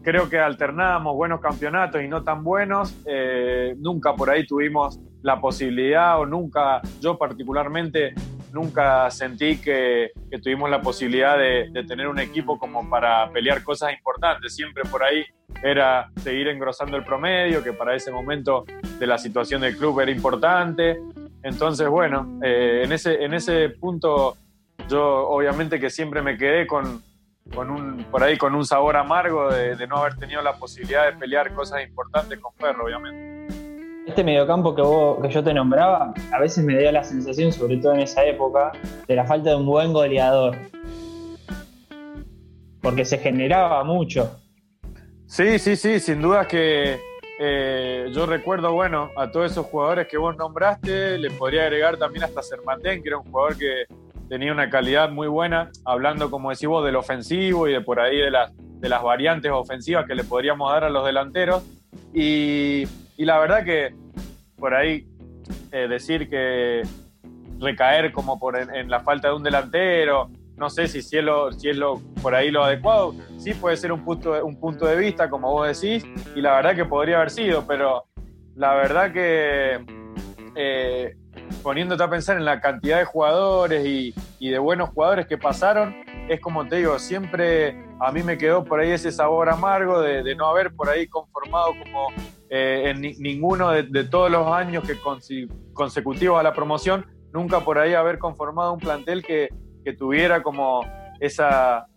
[0.04, 5.40] creo que alternábamos buenos campeonatos y no tan buenos, eh, nunca por ahí tuvimos la
[5.40, 8.14] posibilidad o nunca yo particularmente
[8.52, 10.12] nunca sentí que,
[10.44, 14.54] tuvimos la posibilidad de, tener un equipo como para pelear cosas importantes.
[14.56, 15.24] Siempre por ahí
[15.64, 18.66] era seguir engrosando el promedio, que para ese momento
[19.00, 21.00] de la situación del club era importante.
[21.44, 24.36] Entonces, bueno, eh, en, ese, en ese punto
[24.90, 27.02] yo obviamente que siempre me quedé con,
[27.52, 31.06] con un, por ahí con un sabor amargo de, de no haber tenido la posibilidad
[31.06, 33.32] de pelear cosas importantes con Ferro, obviamente.
[34.08, 37.78] Este mediocampo que, vos, que yo te nombraba, a veces me dio la sensación, sobre
[37.78, 38.72] todo en esa época,
[39.08, 40.58] de la falta de un buen goleador.
[42.82, 44.40] Porque se generaba mucho.
[45.28, 47.00] Sí, sí, sí, sin duda que
[47.40, 52.24] eh, yo recuerdo, bueno, a todos esos jugadores que vos nombraste, le podría agregar también
[52.24, 53.86] hasta Sermatén, que era un jugador que
[54.32, 58.18] tenía una calidad muy buena, hablando, como decís vos, del ofensivo y de por ahí
[58.18, 61.64] de las, de las variantes ofensivas que le podríamos dar a los delanteros.
[62.14, 62.86] Y
[63.22, 63.94] y la verdad que
[64.58, 65.06] por ahí
[65.72, 66.82] eh, decir que
[67.60, 71.26] recaer como por en, la falta de un delantero, no sé si, si, es
[72.20, 75.80] por ahí lo adecuado, sí puede ser un punto, un punto de vista, como vos
[75.80, 76.04] decís,
[76.36, 78.06] y la verdad que podría haber sido, pero
[78.56, 79.86] la verdad que
[80.56, 81.16] eh,
[81.64, 85.96] poniéndote a pensar en la cantidad de jugadores y, de buenos jugadores que pasaron,
[86.28, 90.24] es como te digo, siempre a mí me quedó por ahí ese sabor amargo de,
[90.24, 92.08] de no haber por ahí conformado como
[92.54, 94.98] eh, en ninguno de, todos los años que
[95.72, 99.48] consecutivos a la promoción, nunca por ahí haber conformado un plantel que,
[99.98, 100.82] tuviera como
[101.22, 101.88] esa,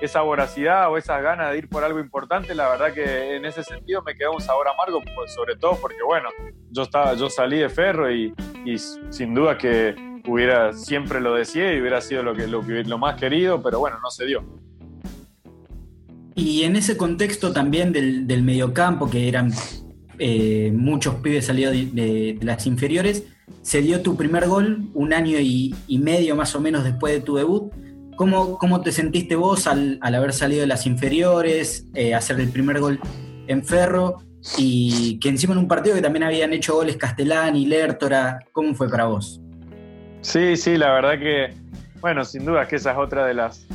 [0.00, 3.62] esa voracidad o esas ganas de ir por algo importante, la verdad que en ese
[3.64, 6.28] sentido me quedó un sabor amargo, pues, sobre todo porque, bueno,
[6.70, 8.34] yo, estaba, yo salí de Ferro y,
[9.10, 9.94] sin duda que
[10.26, 14.10] hubiera, siempre lo decía y hubiera sido lo, que, lo, más querido, pero bueno, no
[14.10, 14.44] se dio.
[16.34, 19.52] Y en ese contexto también del, del mediocampo, que eran
[20.18, 23.24] eh, muchos pibes salieron de, las inferiores.
[23.62, 27.36] Se dio tu primer gol un año y, medio más o menos después de tu
[27.36, 27.72] debut.
[28.16, 32.80] ¿Cómo, cómo te sentiste vos al, haber salido de las inferiores, eh, hacer el primer
[32.80, 32.98] gol
[33.46, 34.22] en Ferro
[34.56, 38.38] y que encima en un partido que también habían hecho goles Castellán y Lertora?
[38.52, 39.40] ¿Cómo fue para vos?
[40.22, 41.54] Sí, sí, la verdad que,
[42.00, 43.66] bueno, sin duda que esa es otra de las,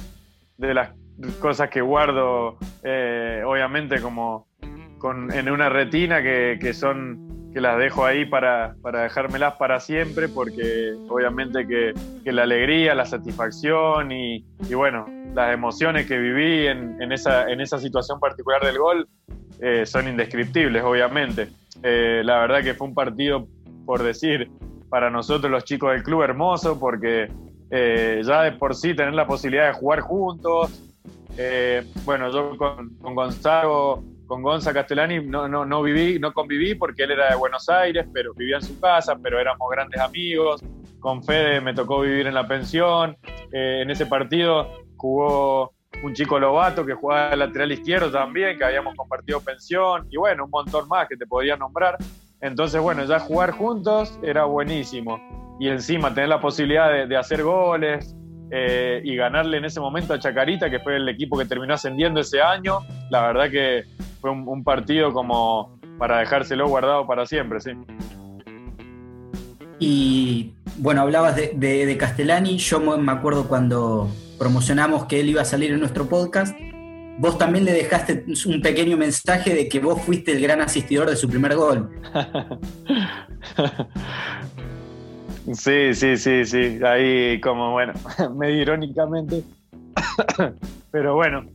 [0.58, 0.90] de las
[1.40, 4.48] cosas que guardo, eh, obviamente, como,
[5.34, 10.94] en una retina que, son que las dejo ahí para, para, dejármelas para siempre, porque
[11.10, 11.94] obviamente que,
[12.32, 18.20] la alegría, la satisfacción y, bueno, las emociones que viví en, esa, en esa situación
[18.20, 19.08] particular del gol
[19.60, 21.50] eh, son indescriptibles, obviamente.
[21.84, 23.48] Eh, la verdad que fue un partido,
[23.86, 24.50] por decir,
[24.90, 27.30] para nosotros los chicos del club hermoso, porque
[27.70, 30.88] eh, ya de por sí tener la posibilidad de jugar juntos,
[32.06, 37.04] bueno, yo con, con Gonzalo con Gonza Castellani no, no, no, viví, no conviví porque
[37.04, 40.64] él era de Buenos Aires, pero vivía en su casa, pero éramos grandes amigos.
[41.02, 43.18] Con Fede me tocó vivir en la pensión.
[43.52, 48.64] Eh, en ese partido jugó un chico Lobato que jugaba de lateral izquierdo también, que
[48.64, 51.98] habíamos compartido pensión, y bueno, un montón más que te podía nombrar.
[52.40, 55.20] Entonces, bueno, ya jugar juntos era buenísimo.
[55.60, 58.16] Y encima tener la posibilidad de, de hacer goles,
[58.54, 62.20] eh, y ganarle en ese momento a Chacarita, que fue el equipo que terminó ascendiendo
[62.20, 62.80] ese año.
[63.10, 63.86] La verdad que
[64.20, 67.72] fue un, partido como para dejárselo guardado para siempre, sí.
[69.80, 75.72] Y bueno, hablabas de, Castellani, yo me acuerdo cuando promocionamos que él iba a salir
[75.72, 76.54] en nuestro podcast,
[77.20, 81.16] vos también le dejaste un pequeño mensaje de que vos fuiste el gran asistidor de
[81.16, 81.90] su primer gol.
[85.54, 86.80] Sí, sí, sí, sí.
[86.84, 87.94] Ahí como, bueno,
[88.36, 89.44] medio irónicamente.
[90.92, 91.46] pero bueno,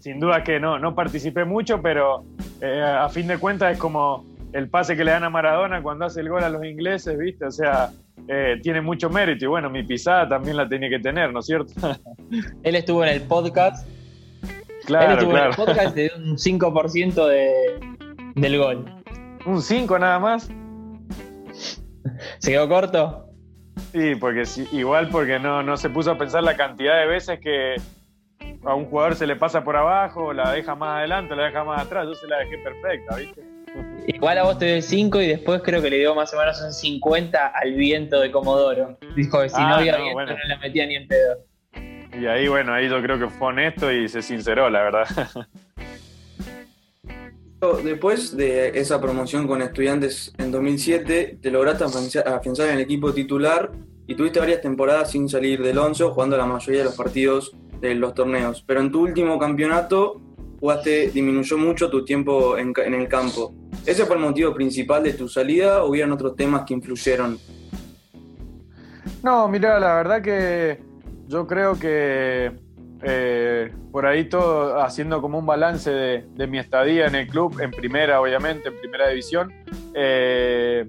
[0.00, 2.24] sin duda que no, no participé mucho, pero
[2.60, 6.06] eh, a fin de cuentas es como el pase que le dan a Maradona cuando
[6.06, 7.46] hace el gol a los ingleses, ¿viste?
[7.46, 7.90] O sea,
[8.28, 11.46] eh, tiene mucho mérito y bueno, mi pisada también la tenía que tener, ¿no es
[11.46, 11.72] cierto?
[12.62, 13.86] Él estuvo en el podcast.
[14.86, 15.46] Claro, Él estuvo claro.
[15.46, 17.52] en el podcast de un 5% de,
[18.34, 18.84] del gol.
[19.44, 20.50] ¿Un 5 nada más?
[22.38, 23.28] ¿Se quedó corto?
[23.92, 27.76] Sí, porque igual porque no, no se puso a pensar la cantidad de veces que
[28.64, 31.82] a un jugador se le pasa por abajo, la deja más adelante, la deja más
[31.82, 33.42] atrás, yo se la dejé perfecta, ¿viste?
[34.06, 36.60] Igual a vos te doy 5 y después creo que le dio más o menos
[36.62, 38.98] un 50 al viento de Comodoro.
[39.14, 41.36] Dijo que si no ah, había viento no la metía ni en pedo.
[42.18, 45.06] Y ahí, bueno, ahí yo creo que fue honesto y se sinceró, la verdad.
[47.82, 53.72] Después de esa promoción con estudiantes en 2007, te lograste afianzar en el equipo titular
[54.06, 57.96] y tuviste varias temporadas sin salir del once, jugando la mayoría de los partidos de
[57.96, 58.62] los torneos.
[58.64, 60.20] Pero en tu último campeonato
[60.60, 63.52] jugaste, disminuyó mucho tu tiempo en, el campo.
[63.84, 67.38] ¿Ese fue el motivo principal de tu salida o hubieron otros temas que influyeron?
[69.24, 70.78] No, mira, la verdad que
[71.26, 72.52] yo creo que
[73.02, 77.70] eh, por ahí todo haciendo como un balance de, mi estadía en el club, en
[77.70, 79.52] primera obviamente, en primera división.
[79.94, 80.88] Eh,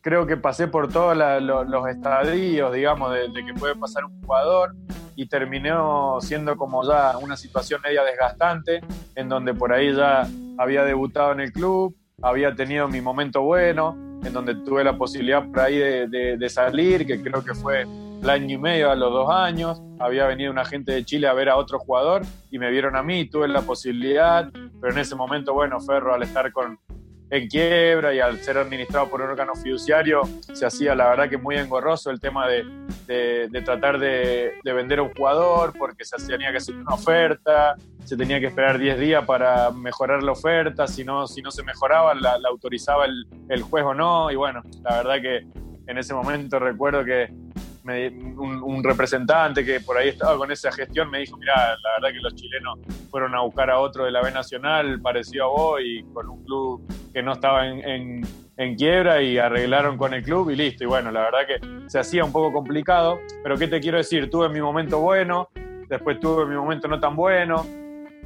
[0.00, 4.74] creo que pasé por todos los estadios, digamos, de, que puede pasar un jugador
[5.16, 8.80] y terminó siendo como ya una situación media desgastante,
[9.14, 10.28] en donde por ahí ya
[10.58, 15.44] había debutado en el club, había tenido mi momento bueno, en donde tuve la posibilidad
[15.44, 17.86] por ahí de salir, que creo que fue
[18.22, 21.32] el año y medio, a los dos años, había venido una gente de Chile a
[21.32, 24.50] ver a otro jugador y me vieron a mí, tuve la posibilidad,
[24.80, 26.78] pero en ese momento, bueno, Ferro al estar con,
[27.30, 31.38] en quiebra y al ser administrado por un órgano fiduciario, se hacía la verdad que
[31.38, 32.64] muy engorroso el tema de,
[33.06, 37.76] de, tratar de, de, vender a un jugador, porque se tenía que hacer una oferta,
[38.04, 41.62] se tenía que esperar 10 días para mejorar la oferta, si no, si no se
[41.62, 45.46] mejoraba, la, autorizaba el, el juez o no, y bueno, la verdad que
[45.88, 47.32] en ese momento recuerdo que
[47.88, 52.22] un, representante que por ahí estaba con esa gestión me dijo, mira, la verdad que
[52.22, 52.78] los chilenos
[53.10, 56.44] fueron a buscar a otro de la B Nacional parecido a vos y con un
[56.44, 58.22] club que no estaba en,
[58.76, 60.84] quiebra y arreglaron con el club y listo.
[60.84, 64.30] Y bueno, la verdad que se hacía un poco complicado, pero ¿qué te quiero decir?
[64.30, 65.48] Tuve mi momento bueno,
[65.88, 67.64] después tuve mi momento no tan bueno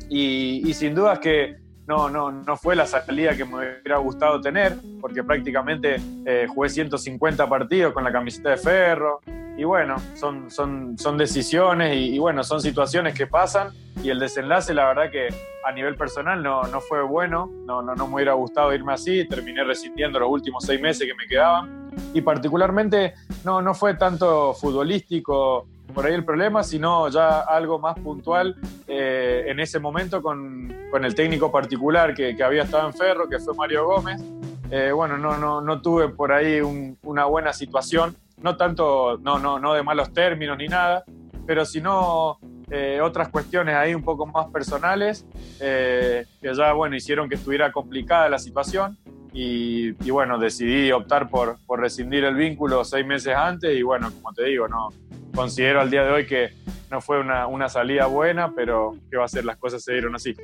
[0.09, 1.57] y, sin dudas que
[1.87, 6.69] no, no, no fue la salida que me hubiera gustado tener, porque prácticamente eh, jugué
[6.69, 9.21] 150 partidos con la camiseta de ferro.
[9.57, 13.71] Y bueno, son, son, son decisiones y, bueno, son situaciones que pasan.
[14.03, 15.29] Y el desenlace, la verdad que
[15.65, 19.63] a nivel personal no, no fue bueno, no, no, me hubiera gustado irme así, terminé
[19.63, 21.91] resintiendo los últimos seis meses que me quedaban.
[22.15, 23.15] Y particularmente
[23.45, 28.57] no, no fue tanto futbolístico por ahí el problema, sino ya algo más puntual
[28.87, 33.39] eh, en ese momento con, con, el técnico particular que, había estado en Ferro, que
[33.39, 34.23] fue Mario Gómez.
[34.71, 36.61] Eh, bueno, no, no, no tuve por ahí
[37.03, 41.05] una buena situación, no tanto, no, no, no de malos términos ni nada,
[41.47, 42.39] pero sino
[42.71, 45.27] eh, otras cuestiones ahí un poco más personales
[45.59, 48.99] que ya, bueno, hicieron que estuviera complicada la situación.
[49.35, 54.13] Y, y, bueno, decidí optar por, por rescindir el vínculo seis meses antes y bueno,
[54.13, 54.91] como te digo, no,
[55.35, 56.51] considero al día de hoy que
[56.91, 60.15] no fue una, una salida buena, pero que va a ser, las cosas se dieron
[60.15, 60.37] así.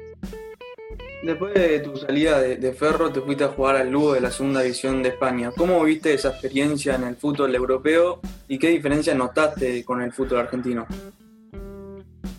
[1.22, 4.60] Después de tu salida de, Ferro, te fuiste a jugar al Lugo de la segunda
[4.60, 5.50] división de España.
[5.56, 10.38] ¿Cómo viste esa experiencia en el fútbol europeo y qué diferencia notaste con el fútbol
[10.38, 10.86] argentino?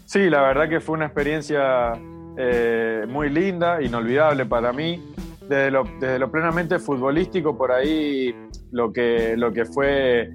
[0.06, 1.92] Sí, la verdad que fue una experiencia
[2.38, 5.14] eh, muy linda, inolvidable para mí.
[5.42, 8.34] Desde lo, desde lo, plenamente futbolístico, por ahí
[8.72, 10.32] lo que, lo que fue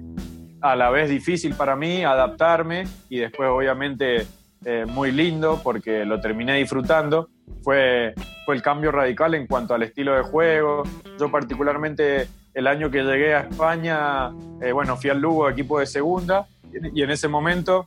[0.65, 4.25] a la vez difícil para mí adaptarme y después obviamente
[4.65, 7.29] eh, muy lindo porque lo terminé disfrutando.
[7.61, 10.81] Fue, fue el cambio radical en cuanto al estilo de juego.
[11.19, 15.85] Yo particularmente el año que llegué a España, eh, bueno, fui al Lugo, equipo de
[15.85, 16.47] segunda,
[16.93, 17.85] y en ese momento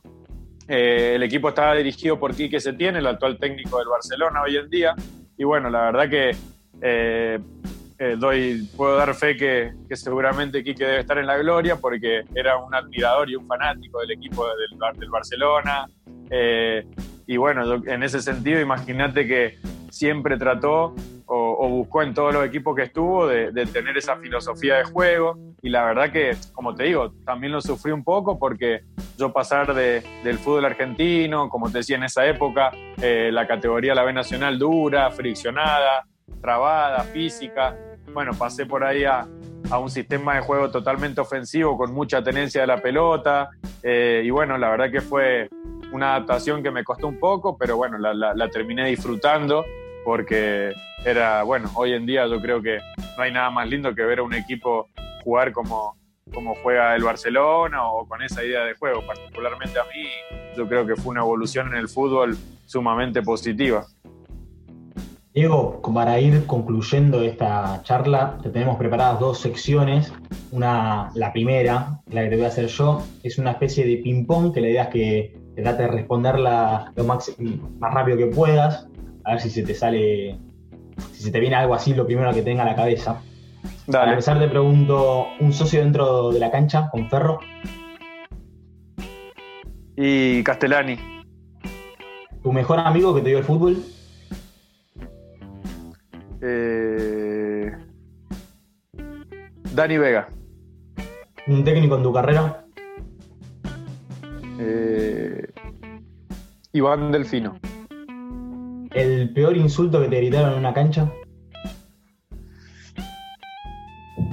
[0.65, 4.69] eh, el equipo estaba dirigido por Quique Setién, el actual técnico del Barcelona hoy en
[4.69, 4.95] día.
[5.37, 6.31] Y bueno, la verdad que
[8.17, 12.73] doy, puedo dar fe que, seguramente Quique debe estar en la gloria porque era un
[12.73, 15.85] admirador y un fanático del equipo del, del Barcelona.
[16.29, 16.85] Eh,
[17.27, 19.59] y bueno, en ese sentido, imagínate que
[19.91, 20.95] siempre trató
[21.31, 25.37] o, buscó en todos los equipos que estuvo de, tener esa filosofía de juego.
[25.61, 28.81] Y la verdad que, como te digo, también lo sufrí un poco porque
[29.17, 32.71] yo pasar del fútbol argentino, como te decía en esa época,
[33.01, 36.07] eh, la categoría la B Nacional dura, friccionada,
[36.41, 37.77] trabada, física,
[38.13, 39.27] bueno, pasé por ahí a,
[39.79, 43.49] un sistema de juego totalmente ofensivo con mucha tenencia de la pelota.
[43.83, 45.47] Eh, y bueno, la verdad que fue
[45.91, 49.65] una adaptación que me costó un poco, pero bueno, la, terminé disfrutando
[50.03, 50.73] porque
[51.05, 52.79] era, bueno, hoy en día yo creo que
[53.17, 54.87] no hay nada más lindo que ver a un equipo
[55.23, 55.95] jugar como,
[56.33, 59.05] como juega el Barcelona o con esa idea de juego.
[59.05, 60.07] Particularmente a mí,
[60.57, 62.35] yo creo que fue una evolución en el fútbol
[62.65, 63.85] sumamente positiva.
[65.39, 70.11] Diego, para ir concluyendo esta charla, te tenemos preparadas dos secciones.
[70.51, 74.53] Una, la primera, la que te voy a hacer yo, es una especie de ping-pong
[74.53, 77.33] que la idea es que te trate de responderla lo más,
[77.79, 78.89] más rápido que puedas.
[79.23, 80.37] A ver si se te sale,
[81.13, 83.21] si se te viene algo así, lo primero que tenga a la cabeza.
[83.87, 84.01] Dale.
[84.01, 87.39] Para empezar, te pregunto: ¿un socio dentro de la cancha con Ferro?
[89.95, 90.97] Y Castellani.
[92.43, 93.81] ¿Tu mejor amigo que te dio el fútbol?
[96.41, 97.71] Eh,
[99.73, 100.27] Dani Vega.
[101.47, 102.65] ¿Un técnico en tu carrera?
[104.59, 105.47] Eh,
[106.73, 107.57] Iván Delfino.
[108.91, 111.11] ¿El peor insulto que te gritaron en una cancha?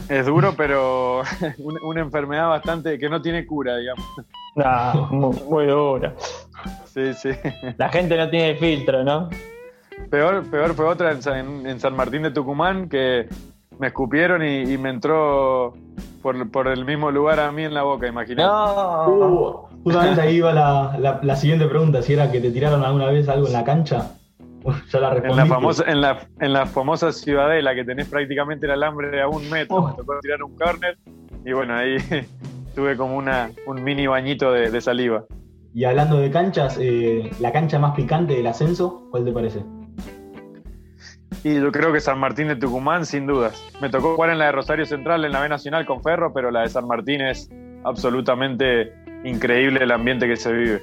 [0.09, 1.23] Es duro, pero
[1.59, 4.05] una, enfermedad bastante que no tiene cura, digamos.
[4.55, 5.09] No,
[5.49, 6.15] muy, dura.
[6.87, 7.31] Sí, sí.
[7.77, 9.29] La gente no tiene filtro, ¿no?
[10.11, 13.29] Peor, peor fue otra en, San Martín de Tucumán que
[13.79, 15.75] me escupieron y, me entró
[16.23, 18.49] por, el mismo lugar a mí en la boca, imagínate.
[18.49, 19.09] No.
[19.09, 23.29] Uh, justamente ahí iba la, la, siguiente pregunta, si era que te tiraron alguna vez
[23.29, 24.13] algo en la cancha.
[24.93, 28.73] ya la en la famosa, en la, en la famosa ciudadela que tenés prácticamente el
[28.73, 29.89] alambre a un metro, oh.
[29.89, 30.97] me tocó tirar un corner
[31.47, 31.97] y bueno, ahí
[32.75, 35.25] tuve como una, un mini bañito de, saliva.
[35.73, 39.63] Y hablando de canchas, eh, la cancha más picante del ascenso, ¿cuál te parece?
[41.47, 43.65] Y yo creo que San Martín de Tucumán, sin dudas.
[43.81, 46.51] Me tocó jugar en la de Rosario Central, en la B Nacional con Ferro, pero
[46.51, 47.49] la de San Martín es
[47.85, 48.93] absolutamente
[49.23, 50.83] increíble el ambiente que se vive.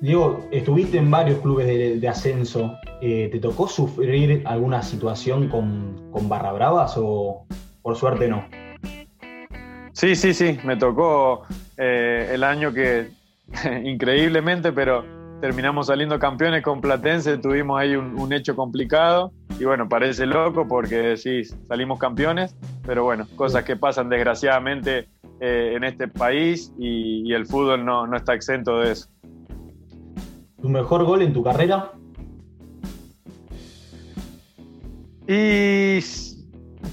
[0.00, 2.76] Diego, estuviste en varios clubes de, ascenso.
[3.00, 7.46] Eh, ¿Te tocó sufrir alguna situación con, con barra bravas o
[7.82, 8.48] por suerte no?
[9.92, 10.58] Sí, sí, sí.
[10.64, 11.44] Me tocó
[11.76, 13.10] eh, el año que
[13.84, 20.26] increíblemente, pero terminamos saliendo campeones con Platense, tuvimos ahí un, hecho complicado y bueno, parece
[20.26, 25.08] loco porque sí, salimos campeones, pero bueno, cosas que pasan desgraciadamente
[25.40, 29.08] eh, en este país y, el fútbol no, está exento de eso.
[30.60, 31.92] ¿Tu mejor gol en tu carrera?
[35.26, 36.00] Y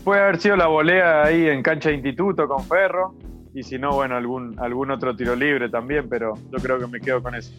[0.04, 3.16] puede haber sido la volea ahí en cancha de instituto con Ferro
[3.54, 7.00] y si no, bueno, algún, algún otro tiro libre también, pero yo creo que me
[7.00, 7.52] quedo con eso.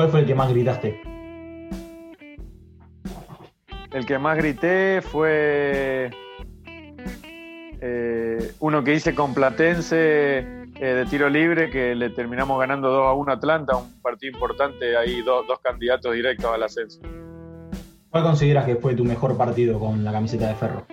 [0.00, 0.98] ¿Cuál fue el que más gritaste?
[3.92, 6.10] El que más grité fue
[7.82, 13.08] eh, uno que hice con Platense eh, de tiro libre, que le terminamos ganando 2
[13.08, 17.02] a 1 a Atlanta, un partido importante, ahí dos, dos candidatos directos al ascenso.
[18.08, 20.86] ¿Cuál consideras que fue tu mejor partido con la camiseta de Ferro?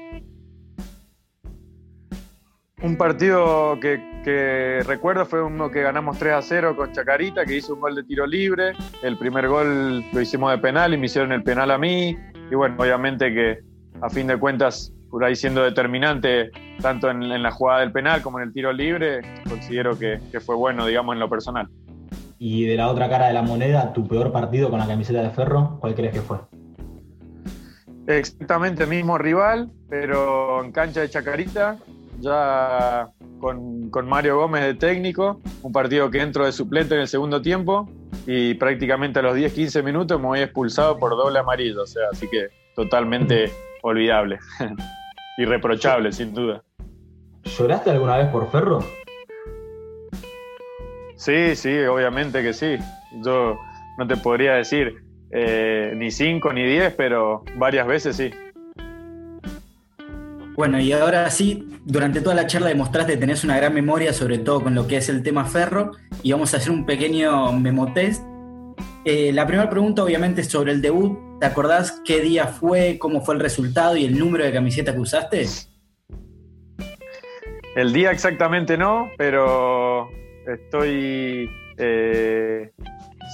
[2.84, 7.73] Un partido que, recuerdo fue uno que ganamos 3 a 0 con Chacarita, que hizo
[7.73, 8.73] un gol de tiro libre.
[9.01, 12.15] El primer gol lo hicimos de penal y me hicieron el penal a mí.
[12.51, 13.59] Y bueno, obviamente que
[13.99, 18.39] a fin de cuentas, por ahí siendo determinante, tanto en, la jugada del penal como
[18.39, 21.67] en el tiro libre, considero que, que fue bueno, digamos, en lo personal.
[22.38, 25.32] Y de la otra cara de la moneda, tu peor partido con la camiseta de
[25.32, 26.38] Ferro, ¿cuál crees que fue?
[28.05, 31.78] Exactamente el mismo rival, pero en cancha de Chacarita,
[32.20, 33.09] ya
[33.39, 37.89] con, Mario Gómez de técnico, un partido que entro de suplente en el segundo tiempo
[38.26, 42.28] y prácticamente a los 10-15 minutos me voy expulsado por doble amarillo, o sea, así
[42.30, 43.51] que totalmente
[43.82, 44.39] olvidable,
[45.38, 46.63] irreprochable sin duda.
[47.43, 48.80] ¿Lloraste alguna vez por Ferro?
[51.15, 52.78] Sí, sí, obviamente que sí.
[53.24, 53.57] Yo
[53.97, 58.32] no te podría decir eh, ni 5 ni 10, pero varias veces sí.
[60.58, 64.39] Bueno, y ahora sí, durante toda la charla demostraste que tenés una gran memoria, sobre
[64.39, 65.91] todo con lo que es el tema ferro,
[66.24, 68.24] y vamos a hacer un pequeño memotest.
[69.05, 71.39] Eh, la primera pregunta, obviamente, es sobre el debut.
[71.39, 74.99] ¿Te acordás qué día fue, cómo fue el resultado y el número de camiseta que
[74.99, 75.45] usaste?
[77.76, 80.10] El día exactamente no, pero
[80.47, 82.72] estoy eh,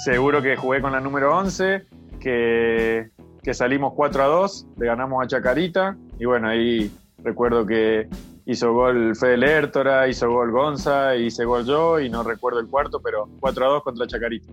[0.04, 1.84] seguro que jugué con la número 11,
[2.20, 3.12] que,
[3.42, 6.92] que salimos 4 a 2, le ganamos a Chacarita, y bueno, ahí
[7.24, 8.08] Recuerdo que
[8.46, 13.02] hizo gol Fede Lertora, hizo gol Gonza, hice gol yo y no recuerdo el cuarto,
[13.02, 14.52] pero 4 a 2 contra Chacarita.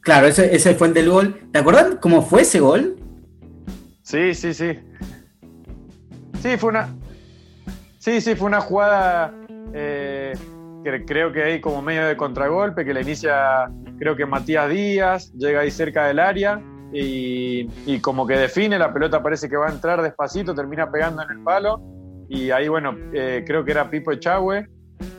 [0.00, 1.40] Claro, ese, ese fue el del gol.
[1.52, 2.96] ¿Te acuerdas cómo fue ese gol?
[4.02, 4.78] Sí, sí, sí.
[6.42, 6.88] Sí, fue una.
[7.98, 9.32] Sí, sí, fue una jugada
[9.72, 10.32] eh,
[10.82, 15.32] que creo que hay como medio de contragolpe, que la inicia, creo que Matías Díaz,
[15.34, 16.60] llega ahí cerca del área
[16.92, 21.22] y, y como que define, la pelota parece que va a entrar despacito, termina pegando
[21.22, 21.80] en el palo
[22.32, 24.66] y ahí, bueno, eh, creo que era Pipo Echagüe,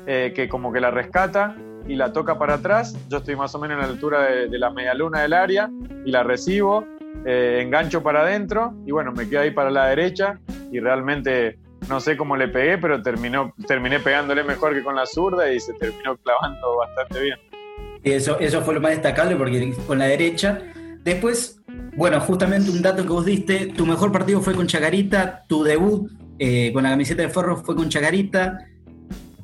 [0.08, 1.56] eh, que como que la rescata
[1.88, 2.98] y la toca para atrás.
[3.08, 5.70] Yo estoy más o menos en la altura de, la media luna del área
[6.06, 6.84] y la recibo,
[7.24, 10.40] eh, engancho para adentro y bueno, me quedo ahí para la derecha
[10.72, 15.06] y realmente no sé cómo le pegué, pero terminó, terminé pegándole mejor que con la
[15.06, 17.38] zurda y se terminó clavando bastante bien.
[18.04, 20.60] Eso, eso fue lo más destacable porque con la derecha.
[21.04, 21.62] Después,
[21.96, 26.10] bueno, justamente un dato que vos diste, tu mejor partido fue con Chacarita, tu debut
[26.40, 28.66] eh, con la camiseta de Ferro fue con Chacarita.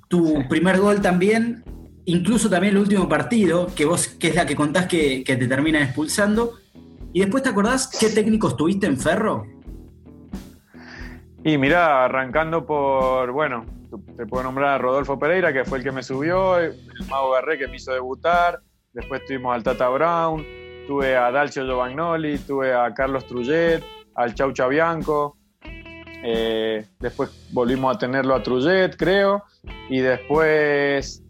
[0.08, 1.64] Tu primer gol también,
[2.06, 5.84] incluso también el último partido, que vos, que es la que contás que, te terminan
[5.84, 6.54] expulsando.
[7.14, 9.46] Y después te acordás qué técnicos tuviste en Ferro?
[11.44, 13.66] Y mirá, arrancando por, bueno,
[14.18, 16.76] te puedo nombrar a Rodolfo Pereira, que fue el que me subió, el
[17.10, 18.60] Mago Garré que me hizo debutar,
[18.94, 20.46] después tuvimos al Tata Brown,
[20.86, 23.84] tuve a Dalcio Giovagnoli, tuve a Carlos Trullet,
[24.16, 25.39] al Chau Chabianco,
[26.24, 29.44] Eh, después volvimos a tenerlo a Trullet, creo.
[29.90, 31.24] Y después,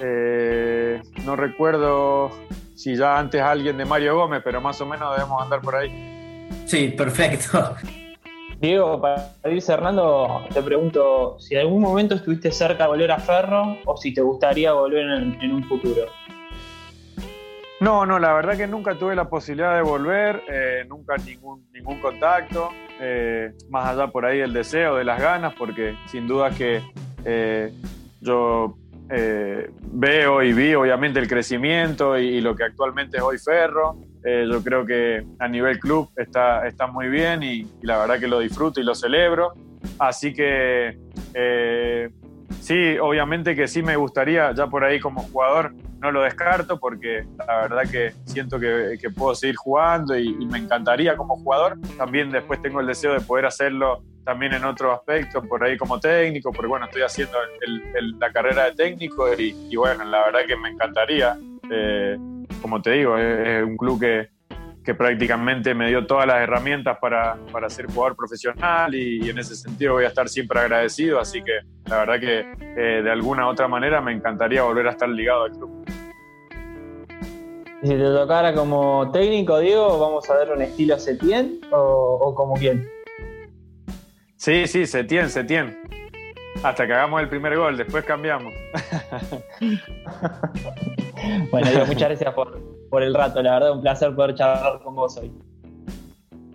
[0.00, 2.30] eh, no recuerdo
[2.74, 6.46] si ya antes alguien de Mario Gómez, pero más o menos debemos andar por ahí.
[6.66, 7.74] Sí, perfecto.
[8.60, 13.18] Diego, para ir cerrando, te pregunto si en algún momento estuviste cerca de volver a
[13.18, 15.04] Ferro o si te gustaría volver
[15.40, 16.06] en, un futuro.
[17.80, 22.00] No, no, la verdad que nunca tuve la posibilidad de volver, eh, nunca ningún, ningún
[22.00, 22.70] contacto,
[23.00, 26.82] eh, más allá por ahí del deseo, de las ganas, porque sin duda que
[27.24, 27.72] eh,
[28.20, 28.76] yo
[29.08, 33.96] veo y vi obviamente el crecimiento y, lo que actualmente es hoy Ferro.
[34.24, 38.26] Eh, yo creo que a nivel club está, está muy bien y, la verdad que
[38.26, 39.54] lo disfruto y lo celebro.
[39.98, 40.98] Así que
[41.32, 42.10] eh,
[42.66, 47.24] sí, obviamente que sí me gustaría, ya por ahí como jugador, no lo descarto porque
[47.38, 51.78] la verdad que siento que, puedo seguir jugando y, me encantaría como jugador.
[51.96, 56.00] También después tengo el deseo de poder hacerlo también en otro aspecto, por ahí como
[56.00, 57.38] técnico, porque bueno, estoy haciendo
[58.18, 61.38] la carrera de técnico y, bueno, la verdad que me encantaría.
[61.70, 62.18] Eh,
[62.60, 64.28] como te digo, es, un club que,
[64.94, 67.36] prácticamente me dio todas las herramientas para,
[67.68, 71.98] ser jugador profesional y, en ese sentido voy a estar siempre agradecido, así que la
[71.98, 75.52] verdad que eh, de alguna u otra manera me encantaría volver a estar ligado al
[75.52, 75.84] club.
[77.82, 82.54] si te tocara como técnico, Diego, vamos a ver un estilo Setien o, o como
[82.54, 82.88] quién?
[84.36, 85.78] Sí, sí, Setien, Setien.
[86.62, 88.52] Hasta que hagamos el primer gol, después cambiamos.
[91.50, 95.32] bueno, muchas gracias por, el rato, la verdad, un placer poder charlar con vos hoy.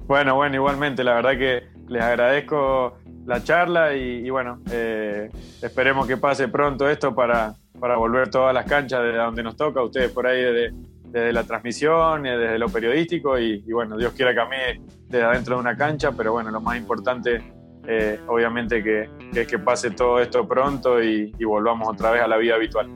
[0.08, 5.30] Bueno, bueno, igualmente, la verdad que les agradezco la charla y, bueno, eh,
[5.62, 9.82] esperemos que pase pronto esto para, para volver todas las canchas de donde nos toca,
[9.82, 14.40] ustedes por ahí desde, la transmisión, desde lo periodístico y, y, bueno, Dios quiera que
[14.40, 17.42] a mí desde adentro de una cancha, pero bueno, lo más importante
[17.88, 22.38] eh, obviamente que, es que pase todo esto pronto y, volvamos otra vez a la
[22.38, 22.88] vida habitual.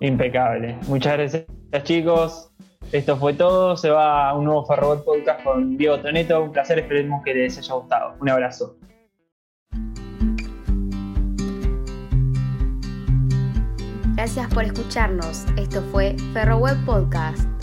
[0.00, 0.78] Impecable.
[0.86, 1.44] Muchas gracias
[1.84, 2.50] chicos.
[2.92, 3.76] Esto fue todo.
[3.76, 6.42] Se va a un nuevo Ferrobot Podcast con Diego Toneto.
[6.42, 6.78] Un placer.
[6.78, 8.14] Esperemos que les haya gustado.
[8.20, 8.76] Un abrazo.
[14.16, 15.44] Gracias por escucharnos.
[15.56, 17.55] Esto fue Ferroweb Podcast.